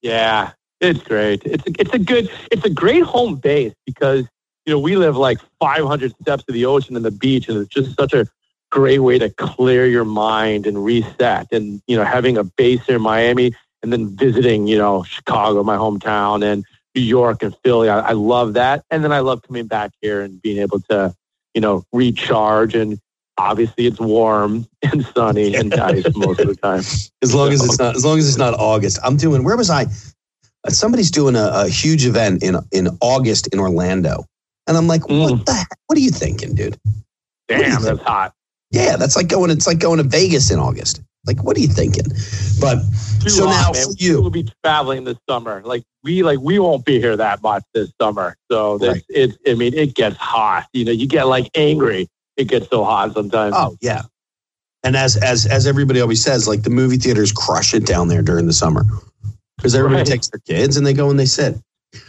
[0.00, 1.42] Yeah, it's great.
[1.44, 4.26] It's a, it's a good it's a great home base because
[4.66, 7.72] you know we live like 500 steps to the ocean and the beach, and it's
[7.72, 8.26] just such a
[8.70, 11.46] great way to clear your mind and reset.
[11.52, 15.62] And you know, having a base here in Miami and then visiting, you know, Chicago,
[15.62, 16.64] my hometown, and
[16.94, 18.84] New York and Philly, I, I love that.
[18.90, 21.14] And then I love coming back here and being able to,
[21.54, 22.98] you know, recharge and.
[23.38, 26.80] Obviously, it's warm and sunny and nice most of the time.
[27.22, 28.98] As long as it's not, as long as it's not August.
[29.02, 29.86] I'm doing, where was I?
[30.68, 34.24] Somebody's doing a, a huge event in, in August in Orlando.
[34.66, 35.20] And I'm like, Mm.
[35.30, 35.68] what the heck?
[35.86, 36.78] What are you thinking, dude?
[37.48, 38.32] Damn, that's hot.
[38.70, 39.50] Yeah, that's like going.
[39.50, 41.02] It's like going to Vegas in August.
[41.26, 42.04] Like, what are you thinking?
[42.60, 42.78] But
[43.20, 43.86] Too So hot, now man.
[43.88, 45.62] for you- we'll be traveling this summer.
[45.64, 48.36] Like we like we won't be here that much this summer.
[48.50, 49.02] So this, Right.
[49.08, 50.66] it's I mean it gets hot.
[50.72, 52.08] You know, you get like angry.
[52.36, 53.54] It gets so hot sometimes.
[53.58, 54.02] oh yeah,
[54.84, 58.22] and as as as everybody always says, like the movie theaters crush it down there
[58.22, 58.84] during the summer
[59.62, 60.06] because everybody Right.
[60.06, 61.56] takes their kids and they go and they sit.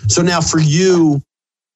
[0.07, 1.21] So now for you,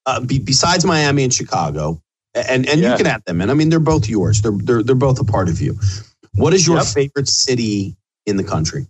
[0.07, 2.01] uh, be, besides Miami and Chicago,
[2.33, 4.41] and and you can add them, and I mean they're both yours.
[4.41, 5.77] They're they're they're both a part of you.
[6.33, 6.85] What is your Yep.
[6.87, 8.87] favorite city in the country?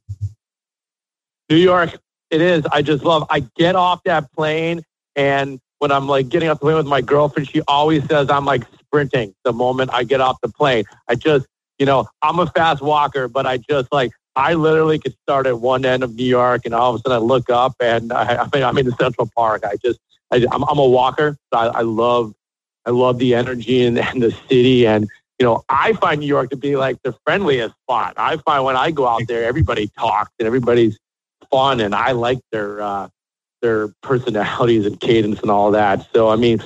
[1.50, 1.92] New York,
[2.30, 2.66] it is.
[2.72, 3.26] I just love.
[3.30, 4.82] I get off that plane,
[5.16, 8.46] and when I'm like getting off the plane with my girlfriend, she always says I'm
[8.46, 10.84] like sprinting the moment I get off the plane.
[11.08, 11.46] I just,
[11.80, 15.60] you know, I'm a fast walker, but I just like I literally could start at
[15.60, 18.44] one end of New York, and all of a sudden I look up, and I,
[18.44, 19.64] I mean I'm in Central Park.
[19.66, 20.00] I just,
[20.32, 21.36] I, I'm, I'm a walker.
[21.52, 22.36] So I, I love,
[22.86, 25.10] I love the energy and, and the city, and
[25.40, 28.14] you know, I find New York to be like the friendliest spot.
[28.18, 31.00] I find when I go out there, everybody talks and everybody's
[31.50, 33.10] fun, and I like their uh,
[33.64, 36.08] their personalities and cadence and all that.
[36.14, 36.62] So, I mean,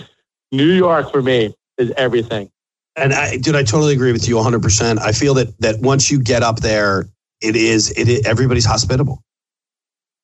[0.52, 2.52] New York for me is everything.
[2.98, 5.00] And I, dude, I totally agree with you 100%.
[5.00, 7.08] I feel that that once you get up there,
[7.42, 9.22] it is it is, everybody's hospitable.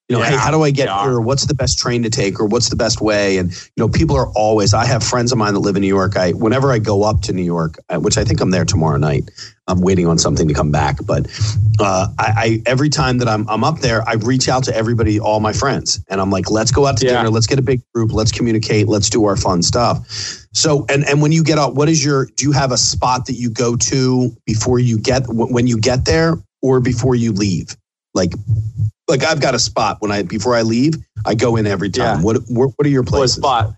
[0.09, 1.09] You know, Yeah, hey, how do I get are.
[1.09, 1.20] here?
[1.20, 3.38] What's the best train to take, or what's the best way?
[3.39, 4.74] And you know, people are always.
[4.74, 6.15] I have friends of mine that live in New York.
[6.15, 8.97] I whenever I go up to New York, uh, which I think I'm there tomorrow
[8.97, 9.30] night.
[9.68, 11.28] I'm waiting on something to come back, but
[11.82, 15.20] uh, I, I every time that I'm I'm up there, I reach out to everybody,
[15.20, 17.18] all my friends, and I'm like, let's go out to Yeah.
[17.18, 17.30] dinner.
[17.30, 18.13] Let's get a big group.
[18.13, 18.88] Let's communicate.
[18.88, 20.07] Let's do our fun stuff.
[20.53, 22.28] So, and and when you get out, what is your?
[22.38, 26.05] Do you have a spot that you go to before you get when you get
[26.05, 27.76] there, or before you leave?
[28.14, 28.34] Like,
[29.08, 30.95] like I've got a spot when I before I leave,
[31.26, 32.18] I go in every time.
[32.20, 32.24] Yeah.
[32.24, 33.36] What what what are your What places?
[33.38, 33.74] spot?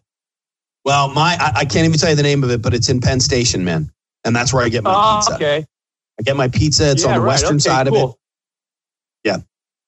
[0.86, 3.00] Well, my I, I can't even tell you the name of it, but it's in
[3.02, 3.92] Penn Station, man,
[4.24, 5.36] and that's where I get my Oh, pizza.
[5.36, 5.66] okay.
[6.20, 6.92] I get my pizza.
[6.92, 7.28] It's Yeah, on the right.
[7.34, 8.10] western Okay, side of it.
[9.24, 9.38] Yeah.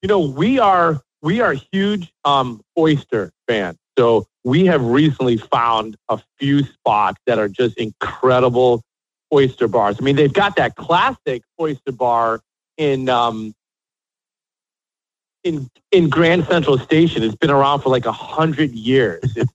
[0.01, 3.77] You know, we are we are huge um, oyster fans.
[3.97, 8.81] So we have recently found a few spots that are just incredible
[9.33, 9.97] oyster bars.
[9.99, 12.41] I mean, they've got that classic oyster bar
[12.81, 13.53] in um,
[15.43, 17.23] in in Grand Central Station.
[17.23, 19.21] It's been around for like a hundred years.
[19.35, 19.53] It's,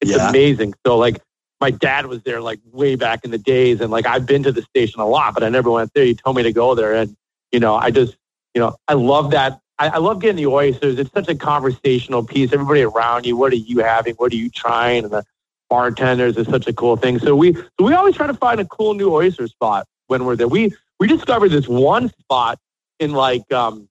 [0.00, 0.28] it's Yeah.
[0.28, 0.74] amazing.
[0.86, 1.20] So like
[1.60, 4.52] my dad was there like way back in the days and like I've been to
[4.52, 6.04] the station a lot, but I never went there.
[6.04, 7.16] He told me to go there and
[7.52, 8.16] you know, I just
[8.54, 9.60] you know, I love that.
[9.78, 10.98] I, I love getting the oysters.
[10.98, 12.52] It's such a conversational piece.
[12.52, 14.14] Everybody around you, what are you having?
[14.16, 15.04] What are you trying?
[15.04, 15.24] And the
[15.70, 17.18] bartenders is such a cool thing.
[17.18, 20.36] So we so we always try to find a cool new oyster spot when we're
[20.36, 20.48] there.
[20.48, 22.60] We we discovered this one spot
[23.00, 23.88] in like um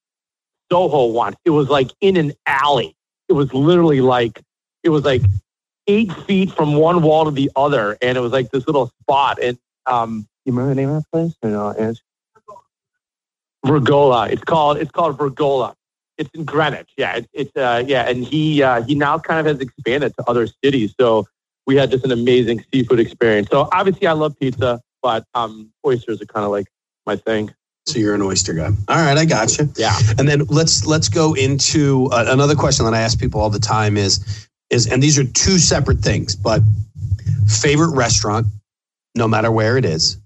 [0.71, 1.35] Soho once.
[1.43, 2.95] It was like in an alley.
[3.27, 4.41] It was literally like
[4.83, 5.21] it was like
[5.87, 9.39] eight feet from one wall to the other, and it was like this little spot.
[9.43, 9.57] And
[9.87, 11.35] um, you remember the name of that place?
[11.43, 12.01] Or no, it's
[13.65, 14.31] Vergola.
[14.31, 15.75] It's called it's called Vergola.
[16.17, 16.91] It's in Greenwich.
[16.95, 20.23] Yeah, it's, it's uh, yeah, and he uh, he now kind of has expanded to
[20.29, 20.95] other cities.
[20.97, 21.27] So
[21.67, 23.49] we had just an amazing seafood experience.
[23.51, 26.67] So obviously, I love pizza, but um, oysters are kind of like
[27.05, 27.53] my thing.
[27.85, 28.67] So you're an oyster guy.
[28.87, 29.71] All right, I got you.
[29.75, 29.97] Yeah.
[30.17, 33.59] And then let's let's go into uh, another question that I ask people all the
[33.59, 36.61] time is is and these are two separate things, but
[37.47, 38.47] favorite restaurant,
[39.15, 40.17] no matter where it is,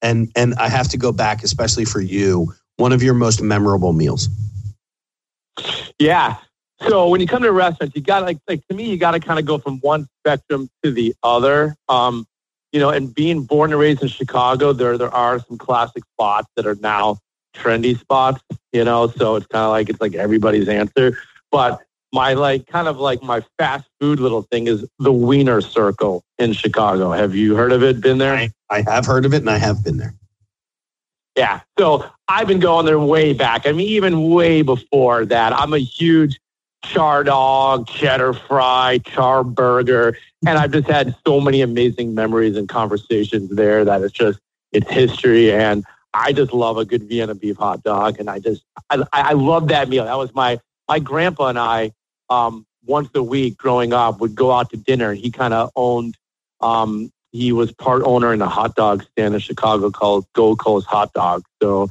[0.00, 3.92] and and I have to go back, especially for you, one of your most memorable
[3.92, 4.28] meals.
[5.98, 6.36] Yeah.
[6.88, 9.20] So when you come to restaurants, you got like like to me, you got to
[9.20, 11.76] kind of go from one spectrum to the other.
[11.88, 12.26] Um,
[12.72, 16.48] you know, and being born and raised in Chicago, there there are some classic spots
[16.56, 17.18] that are now
[17.54, 18.42] trendy spots.
[18.72, 21.18] You know, so it's kind of like it's like everybody's answer.
[21.50, 21.80] But
[22.12, 26.52] my like kind of like my fast food little thing is the Wiener Circle in
[26.52, 27.10] Chicago.
[27.12, 28.00] Have you heard of it?
[28.00, 28.34] Been there?
[28.34, 30.14] I, I have heard of it, and I have been there.
[31.36, 31.60] Yeah.
[31.78, 33.66] So I've been going there way back.
[33.66, 35.52] I mean, even way before that.
[35.52, 36.40] I'm a huge
[36.82, 40.16] char dog, cheddar fry, char burger.
[40.46, 44.38] And I've just had so many amazing memories and conversations there that it's just,
[44.72, 45.52] it's history.
[45.52, 48.18] And I just love a good Vienna beef hot dog.
[48.18, 50.04] And I just, I, I love that meal.
[50.04, 50.58] That was my,
[50.88, 51.92] my grandpa and I,
[52.30, 55.12] um, once a week growing up would go out to dinner.
[55.12, 56.16] He kind of owned,
[56.60, 60.86] um, he was part owner in a hot dog stand in Chicago called Gold Coast
[60.86, 61.44] Hot Dog.
[61.62, 61.88] So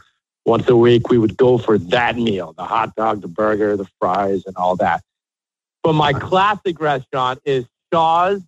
[0.49, 3.87] once a week we would go for that meal, the hot dog, the burger, the
[3.99, 5.01] fries, and all that.
[5.83, 8.41] But my classic restaurant is Shaw's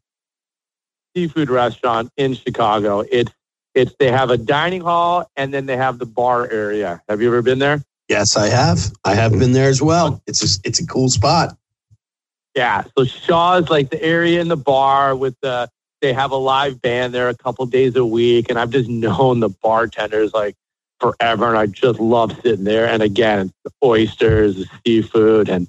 [1.15, 3.03] Seafood Restaurant in Chicago.
[3.09, 3.31] It's
[3.75, 7.01] it's they have a dining hall and then they have the bar area.
[7.07, 7.81] Have you ever been there?
[8.09, 8.91] Yes, I have.
[9.05, 10.21] I have been there as well.
[10.27, 11.55] It's a, it's a cool spot.
[12.55, 12.83] Yeah.
[12.97, 15.69] So Shaw's like the area in the bar with the
[16.01, 19.39] they have a live band there a couple days a week, and I've just known
[19.39, 20.55] the bartenders like
[21.01, 22.87] forever, and I just love sitting there.
[22.87, 25.67] And again, the oysters, the seafood, and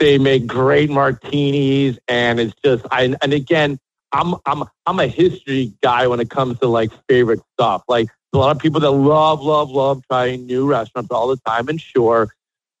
[0.00, 3.78] they make great martinis, and it's just I and again,
[4.12, 7.84] I'm I'm I'm a history guy when it comes to like favorite stuff.
[7.86, 11.68] Like a lot of people that love love love trying new restaurants all the time,
[11.68, 12.34] and sure.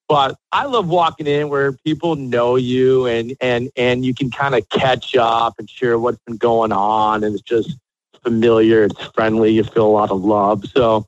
[0.08, 4.54] But I love walking in where people know you and and and you can kind
[4.54, 7.76] of catch up and share what's been going on, and it's just
[8.22, 10.64] familiar, it's friendly, you feel a lot of love.
[10.66, 11.06] So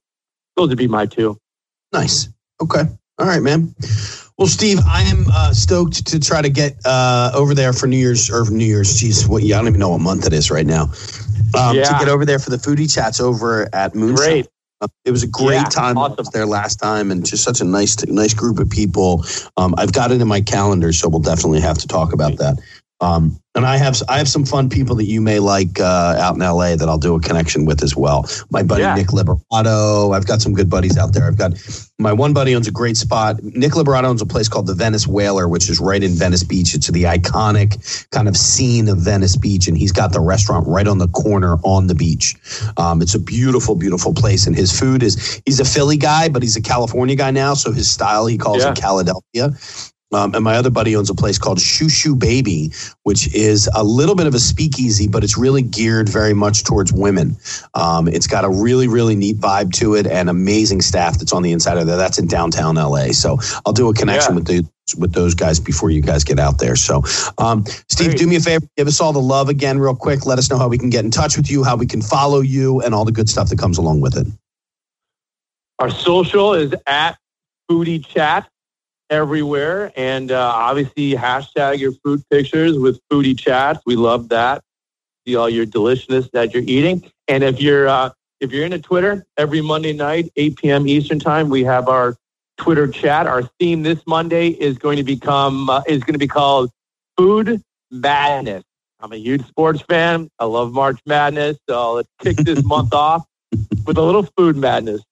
[0.57, 1.38] those would be my two.
[1.92, 2.28] Nice.
[2.61, 2.82] Okay.
[3.18, 3.74] All right, man.
[4.38, 7.96] Well, Steve, I am uh, stoked to try to get uh, over there for New
[7.96, 9.00] Year's or New Year's.
[9.00, 9.42] Jeez, what?
[9.42, 10.92] Yeah, I don't even know what month it is right now.
[11.59, 11.84] Um, Yeah.
[11.84, 14.16] To get over there for the foodie chats over at Moonshine.
[14.16, 14.48] Great.
[14.82, 15.96] Uh, it was a great Yeah, time.
[15.96, 16.26] Awesome.
[16.34, 19.24] there last time, and just such a nice, nice group of people.
[19.57, 22.59] Um, I've got it in my calendar, so we'll definitely have to talk about that.
[23.01, 26.34] Um, and I have, I have some fun people that you may like uh, out
[26.34, 28.26] in LA that I'll do a connection with as well.
[28.51, 28.94] My buddy Yeah.
[28.94, 30.14] Nick Liberato.
[30.14, 31.26] I've got some good buddies out there.
[31.26, 31.53] I've got
[31.99, 33.42] my one buddy owns a great spot.
[33.42, 36.74] Nick Liberato owns a place called the Venice Whaler, which is right in Venice Beach.
[36.74, 40.86] It's the iconic kind of scene of Venice Beach, and he's got the restaurant right
[40.86, 42.34] on the corner on the beach.
[42.76, 45.40] Um, it's a beautiful, beautiful place, and his food is.
[45.47, 48.62] He's a Philly guy, but he's a California guy now, so his style he calls
[48.62, 48.72] Yeah.
[48.72, 49.92] it Caladelphia.
[50.12, 52.70] Um, and my other buddy owns a place called Shoo Shoo Baby,
[53.02, 56.92] which is a little bit of a speakeasy, but it's really geared very much towards
[56.92, 57.36] women.
[57.74, 61.42] Um, it's got a really, really neat vibe to it and amazing staff that's on
[61.42, 61.96] the inside of there.
[61.96, 63.09] That's in downtown LA.
[63.12, 64.36] So I'll do a connection Yeah.
[64.36, 66.76] with the with those guys before you guys get out there.
[66.76, 67.02] So,
[67.38, 68.18] um, Steve, Great.
[68.18, 70.24] do me a favor, give us all the love again, real quick.
[70.26, 72.40] Let us know how we can get in touch with you, how we can follow
[72.40, 74.28] you, and all the good stuff that comes along with it.
[75.80, 77.18] Our social is at
[77.68, 78.48] Foodie Chat
[79.11, 83.80] everywhere, and uh, obviously hashtag your food pictures with Foodie Chats.
[83.86, 84.62] We love that.
[85.26, 89.26] See all your deliciousness that you're eating, and if you're uh, if you're into Twitter,
[89.36, 90.88] every Monday night, 8 p.m.
[90.88, 92.16] Eastern time, we have our
[92.59, 93.26] Twitter chat.
[93.26, 96.70] Our theme this Monday is going to become uh, is going to be called
[97.16, 98.62] Food Madness.
[99.00, 100.30] I'm a huge sports fan.
[100.38, 103.26] I love March Madness, so let's kick this month off
[103.86, 105.02] with a little food madness.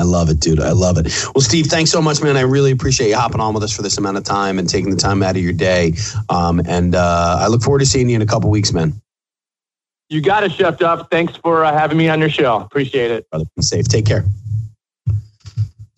[0.00, 0.60] I love it, dude.
[0.60, 1.12] I love it.
[1.34, 2.36] Well, Steve, thanks so much, man.
[2.36, 4.90] I really appreciate you hopping on with us for this amount of time and taking
[4.90, 5.94] the time out of your day.
[6.28, 9.00] Um, and uh, I look forward to seeing you in a couple weeks, man.
[10.08, 11.08] You got it, Chef Duff.
[11.10, 12.56] Thanks for uh, having me on your show.
[12.56, 13.30] Appreciate it.
[13.30, 13.86] Brother, be safe.
[13.86, 14.24] Take care.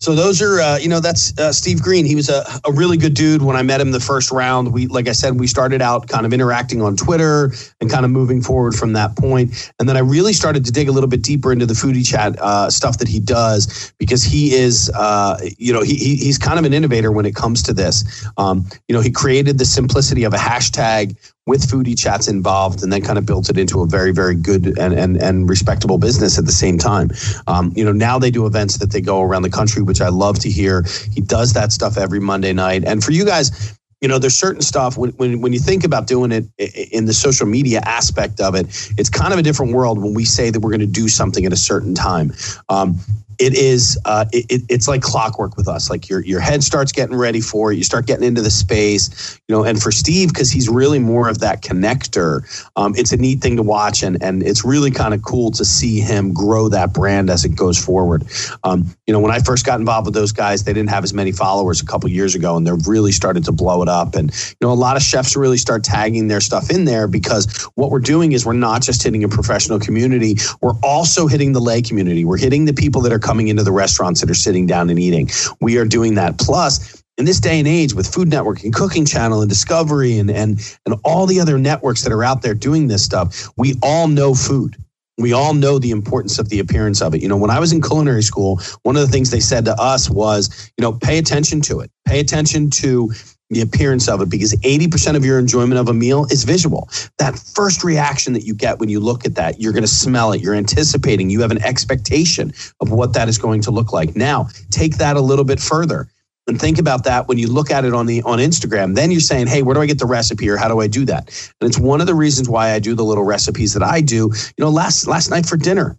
[0.03, 2.03] So those are, uh, you know, that's uh, Steve Green.
[2.03, 4.73] He was a, a really good dude when I met him the first round.
[4.73, 8.11] We, like I said, we started out kind of interacting on Twitter and kind of
[8.11, 9.71] moving forward from that point.
[9.79, 12.37] And then I really started to dig a little bit deeper into the foodie chat
[12.41, 16.59] uh, stuff that he does because he is, uh, you know, he, he, he's kind
[16.59, 18.27] of an innovator when it comes to this.
[18.35, 21.15] Um, you know, he created the simplicity of a hashtag
[21.45, 24.77] with foodie chats involved and then kind of built it into a very very good
[24.79, 27.09] and and, and respectable business at the same time.
[27.47, 30.09] Um, you know now they do events that they go around the country which i
[30.09, 30.85] love to hear.
[31.11, 32.83] He does that stuff every monday night.
[32.85, 36.07] And for you guys you know there's certain stuff when, when, when you think about
[36.07, 36.45] doing it
[36.91, 38.65] in the social media aspect of it
[38.97, 41.45] it's kind of a different world when we say that we're going to do something
[41.45, 42.33] at a certain time.
[42.69, 42.99] Um,
[43.39, 45.89] it is uh, it, it's like clockwork with us.
[45.89, 47.75] Like your your head starts getting ready for it.
[47.75, 51.29] You start getting into the space you know and for steve because he's really more
[51.29, 52.41] of that connector
[52.75, 55.65] um, it's a neat thing to watch and and it's really kind of cool to
[55.65, 58.23] see him grow that brand as it goes forward.
[58.63, 61.13] Um, you know when i first got involved with those guys they didn't have as
[61.13, 64.15] many followers a couple years ago and they've really started to blow it up.
[64.15, 67.69] And you know a lot of chefs really start tagging their stuff in there because
[67.75, 71.59] what we're doing is we're not just hitting a professional community we're also hitting the
[71.59, 72.25] lay community.
[72.25, 74.99] We're hitting the people that are coming into the restaurants that are sitting down and
[74.99, 75.29] eating.
[75.61, 76.37] We are doing that.
[76.37, 80.29] Plus, in this day and age with Food Network and Cooking Channel and Discovery and,
[80.31, 84.07] and, and all the other networks that are out there doing this stuff, we all
[84.07, 84.77] know food.
[85.19, 87.21] We all know the importance of the appearance of it.
[87.21, 89.79] You know, when I was in culinary school, one of the things they said to
[89.79, 91.91] us was, you know, pay attention to it.
[92.05, 93.11] Pay attention to
[93.53, 96.89] the appearance of it because 80% of your enjoyment of a meal is visual.
[97.17, 100.31] That first reaction that you get when you look at that, you're going to smell
[100.33, 104.15] it, you're anticipating, you have an expectation of what that is going to look like.
[104.15, 106.07] Now, take that a little bit further
[106.47, 108.95] and think about that when you look at it on the on Instagram.
[108.95, 111.05] Then you're saying, "Hey, where do I get the recipe, or how do I do
[111.05, 111.29] that?"
[111.61, 114.31] And it's one of the reasons why I do the little recipes that I do.
[114.57, 115.97] You know, last last night for dinner,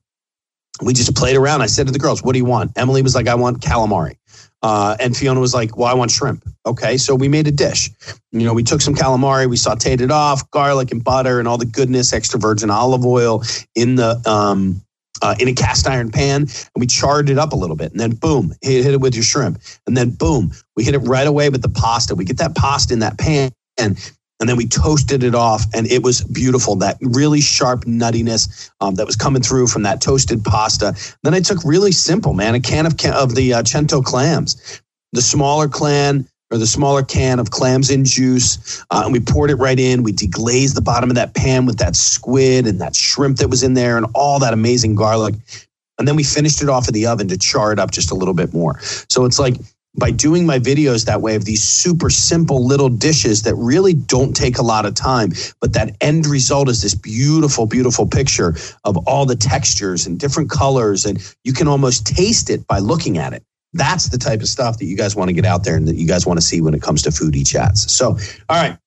[0.82, 1.62] we just played around.
[1.62, 4.16] I said to the girls, "What do you want?" Emily was like, "I want calamari."
[4.64, 7.90] Uh, and Fiona was like, "Well, I want shrimp." Okay, so we made a dish.
[8.32, 11.58] You know, we took some calamari, we sautéed it off, garlic and butter and all
[11.58, 13.42] the goodness, extra virgin olive oil
[13.74, 14.80] in the um,
[15.20, 18.00] uh, in a cast iron pan, and we charred it up a little bit, and
[18.00, 21.26] then boom, hit, hit it with your shrimp, and then boom, we hit it right
[21.26, 22.14] away with the pasta.
[22.14, 23.98] We get that pasta in that pan, and
[24.40, 26.76] and then we toasted it off and it was beautiful.
[26.76, 30.94] That really sharp nuttiness um, that was coming through from that toasted pasta.
[31.22, 34.82] Then i took really simple man a can of of the uh, cento clams.
[35.12, 39.50] The smaller clan or the smaller can of clams in juice uh, and we poured
[39.50, 40.02] it right in.
[40.02, 43.62] We deglazed the bottom of that pan with that squid and that shrimp that was
[43.62, 45.34] in there and all that amazing garlic.
[45.98, 48.14] And then we finished it off in the oven to char it up just a
[48.14, 48.80] little bit more.
[49.08, 49.54] So it's like
[49.96, 54.34] by doing my videos that way of these super simple little dishes that really don't
[54.34, 58.96] take a lot of time, but that end result is this beautiful, beautiful picture of
[59.06, 61.04] all the textures and different colors.
[61.04, 63.44] And you can almost taste it by looking at it.
[63.72, 65.96] That's the type of stuff that you guys want to get out there and that
[65.96, 67.92] you guys want to see when it comes to foodie chats.
[67.92, 68.18] So,
[68.48, 68.78] all right.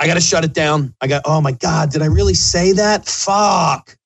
[0.00, 0.94] I got to shut it down.
[1.00, 3.06] I got, oh my God, did I really say that?
[3.06, 3.97] Fuck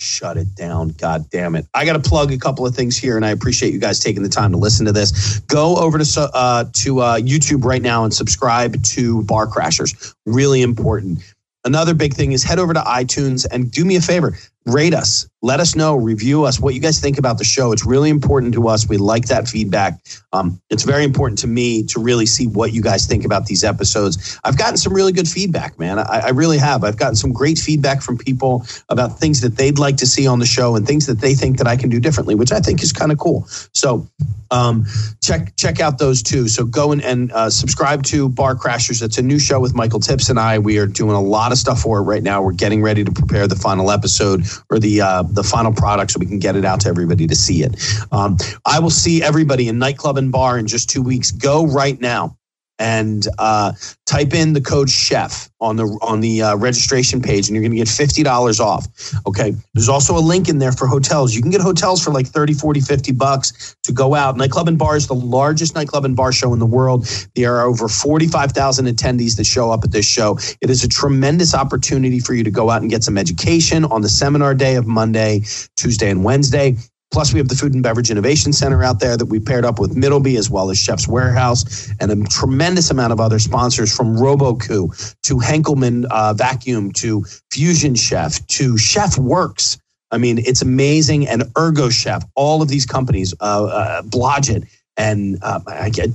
[0.00, 0.88] shut it down.
[0.90, 1.66] God damn it.
[1.74, 4.22] I got to plug a couple of things here, and I appreciate you guys taking
[4.22, 5.40] the time to listen to this.
[5.40, 10.14] Go over to, uh, to uh, YouTube right now and subscribe to Bar Crashers.
[10.26, 11.20] Really important.
[11.64, 14.36] Another big thing is head over to iTunes and do me a favor
[14.66, 15.26] rate us.
[15.42, 15.96] Let us know.
[15.96, 16.60] Review us.
[16.60, 17.72] What you guys think about the show.
[17.72, 18.86] It's really important to us.
[18.88, 19.98] We like that feedback.
[20.34, 23.64] Um, it's very important to me to really see what you guys think about these
[23.64, 24.38] episodes.
[24.44, 25.98] I've gotten some really good feedback man.
[25.98, 26.84] I, I really have.
[26.84, 30.40] I've gotten some great feedback from people about things that they'd like to see on
[30.40, 32.82] the show and things that they think that i can do differently which i think
[32.82, 33.46] is kind of cool.
[33.72, 34.06] So
[34.50, 34.84] um,
[35.22, 36.48] check check out those two.
[36.48, 39.00] So go and, and uh, subscribe to bar crashers.
[39.00, 40.58] It's a new show with michael tips and i.
[40.58, 42.42] We are doing a lot of stuff for it right now.
[42.42, 46.18] We're getting ready to prepare the final episode or the uh, the final product so
[46.18, 47.76] we can get it out to everybody to see it.
[48.12, 48.36] Um,
[48.66, 51.30] I will see everybody in nightclub and bar in just two weeks.
[51.30, 52.36] Go right now
[52.80, 53.72] and uh,
[54.06, 57.70] type in the code chef on the on the uh, registration page and you're going
[57.70, 58.88] to get $50 off
[59.26, 59.54] okay?
[59.74, 61.34] There's also a link in there for hotels.
[61.34, 64.36] You can get hotels for like 30 40 50 bucks to go out.
[64.36, 67.06] Nightclub and bar is the largest nightclub and bar show in the world.
[67.36, 70.38] There are over 45,000 attendees that show up at this show.
[70.60, 74.02] It is a tremendous opportunity for you to go out and get some education on
[74.02, 75.42] the seminar day of monday
[75.76, 76.76] tuesday and wednesday
[77.10, 79.80] Plus, we have the Food and Beverage Innovation Center out there that we paired up
[79.80, 84.16] with Middleby as well as Chef's Warehouse and a tremendous amount of other sponsors from
[84.16, 89.76] Robot Coupe to Henkelman uh, Vacuum to Fusion Chef to Chef Works.
[90.12, 91.26] I mean, it's amazing.
[91.26, 95.60] And Ergo Chef, all of these companies, uh, uh, Blodgett and uh,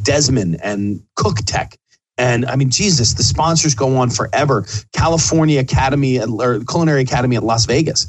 [0.04, 1.76] Desmond and CookTek.
[2.18, 4.66] And I mean, Jesus, the sponsors go on forever.
[4.94, 8.08] California Academy or Culinary Academy at Las Vegas.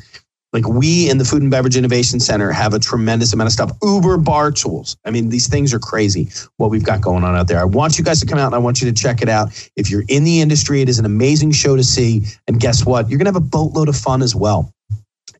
[0.53, 3.73] Like we in the Food and Beverage Innovation Center have a tremendous amount of stuff.
[3.83, 4.97] Uber bar tools.
[5.05, 7.59] I mean, these things are crazy what we've got going on out there.
[7.59, 9.71] I want you guys to come out and I want you to check it out.
[9.77, 12.23] If you're in the industry, it is an amazing show to see.
[12.47, 13.11] And guess what?
[13.11, 14.73] You're going to have a boatload of fun as well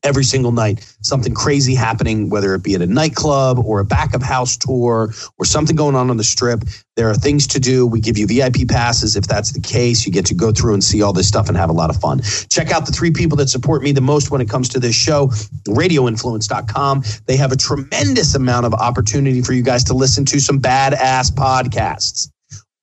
[0.07, 0.83] every single night.
[1.01, 5.13] Something crazy happening whether it be at a nightclub or a back of house tour
[5.37, 6.63] or something going on on the strip.
[6.95, 7.85] There are things to do.
[7.85, 9.15] We give you vip passes.
[9.15, 11.57] If that's the case you get to go through and see all this stuff and
[11.57, 12.21] have a lot of fun.
[12.49, 14.95] Check out the three people that support me the most when it comes to this
[14.95, 15.27] show
[15.67, 20.59] radioinfluence.com they have a tremendous amount of opportunity for you guys to listen to some
[20.59, 22.29] badass podcasts.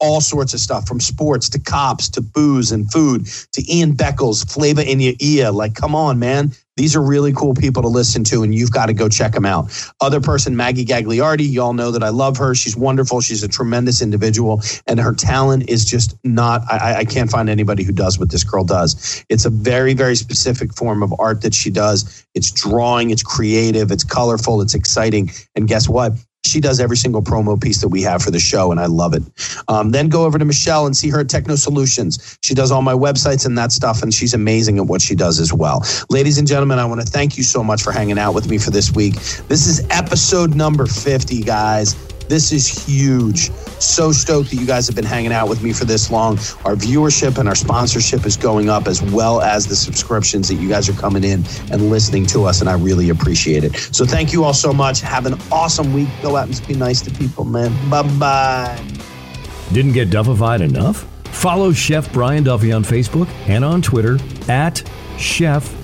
[0.00, 4.50] All sorts of stuff from sports to cops to booze and food to Ian Beckles,
[4.50, 5.50] Flavor in your ear.
[5.50, 6.52] Like, come on, man.
[6.76, 9.46] These are really cool people to listen to, and you've got to go check them
[9.46, 9.70] out.
[10.00, 12.54] Other person, Maggie Gagliardi, you all know that I love her.
[12.54, 13.20] She's wonderful.
[13.20, 17.84] She's a tremendous individual, and her talent is just not, I, I can't find anybody
[17.84, 19.24] who does what this girl does.
[19.28, 22.26] It's a very, very specific form of art that she does.
[22.34, 25.30] It's drawing, it's creative, it's colorful, it's exciting.
[25.54, 26.12] And guess what?
[26.44, 29.14] She does every single promo piece that we have for the show, and I love
[29.14, 29.22] it.
[29.68, 32.38] Um, then go over to Michelle and see her at Techno Solutions.
[32.42, 35.40] She does all my websites and that stuff, and she's amazing at what she does
[35.40, 35.84] as well.
[36.10, 38.58] Ladies and gentlemen, I want to thank you so much for hanging out with me
[38.58, 39.14] for this week.
[39.48, 42.13] This is episode number 50, guys.
[42.28, 43.50] This is huge.
[43.80, 46.36] So stoked that you guys have been hanging out with me for this long.
[46.64, 50.68] Our viewership and our sponsorship is going up as well as the subscriptions that you
[50.68, 53.76] guys are coming in and listening to us, and I really appreciate it.
[53.76, 55.00] So thank you all so much.
[55.00, 56.08] Have an awesome week.
[56.22, 57.72] Go out and be nice to people, man.
[57.90, 58.84] Bye bye.
[59.72, 61.06] Didn't get Duffified enough?
[61.26, 64.18] Follow Chef Brian Duffy on Facebook and on Twitter
[64.48, 64.82] at
[65.18, 65.83] Chef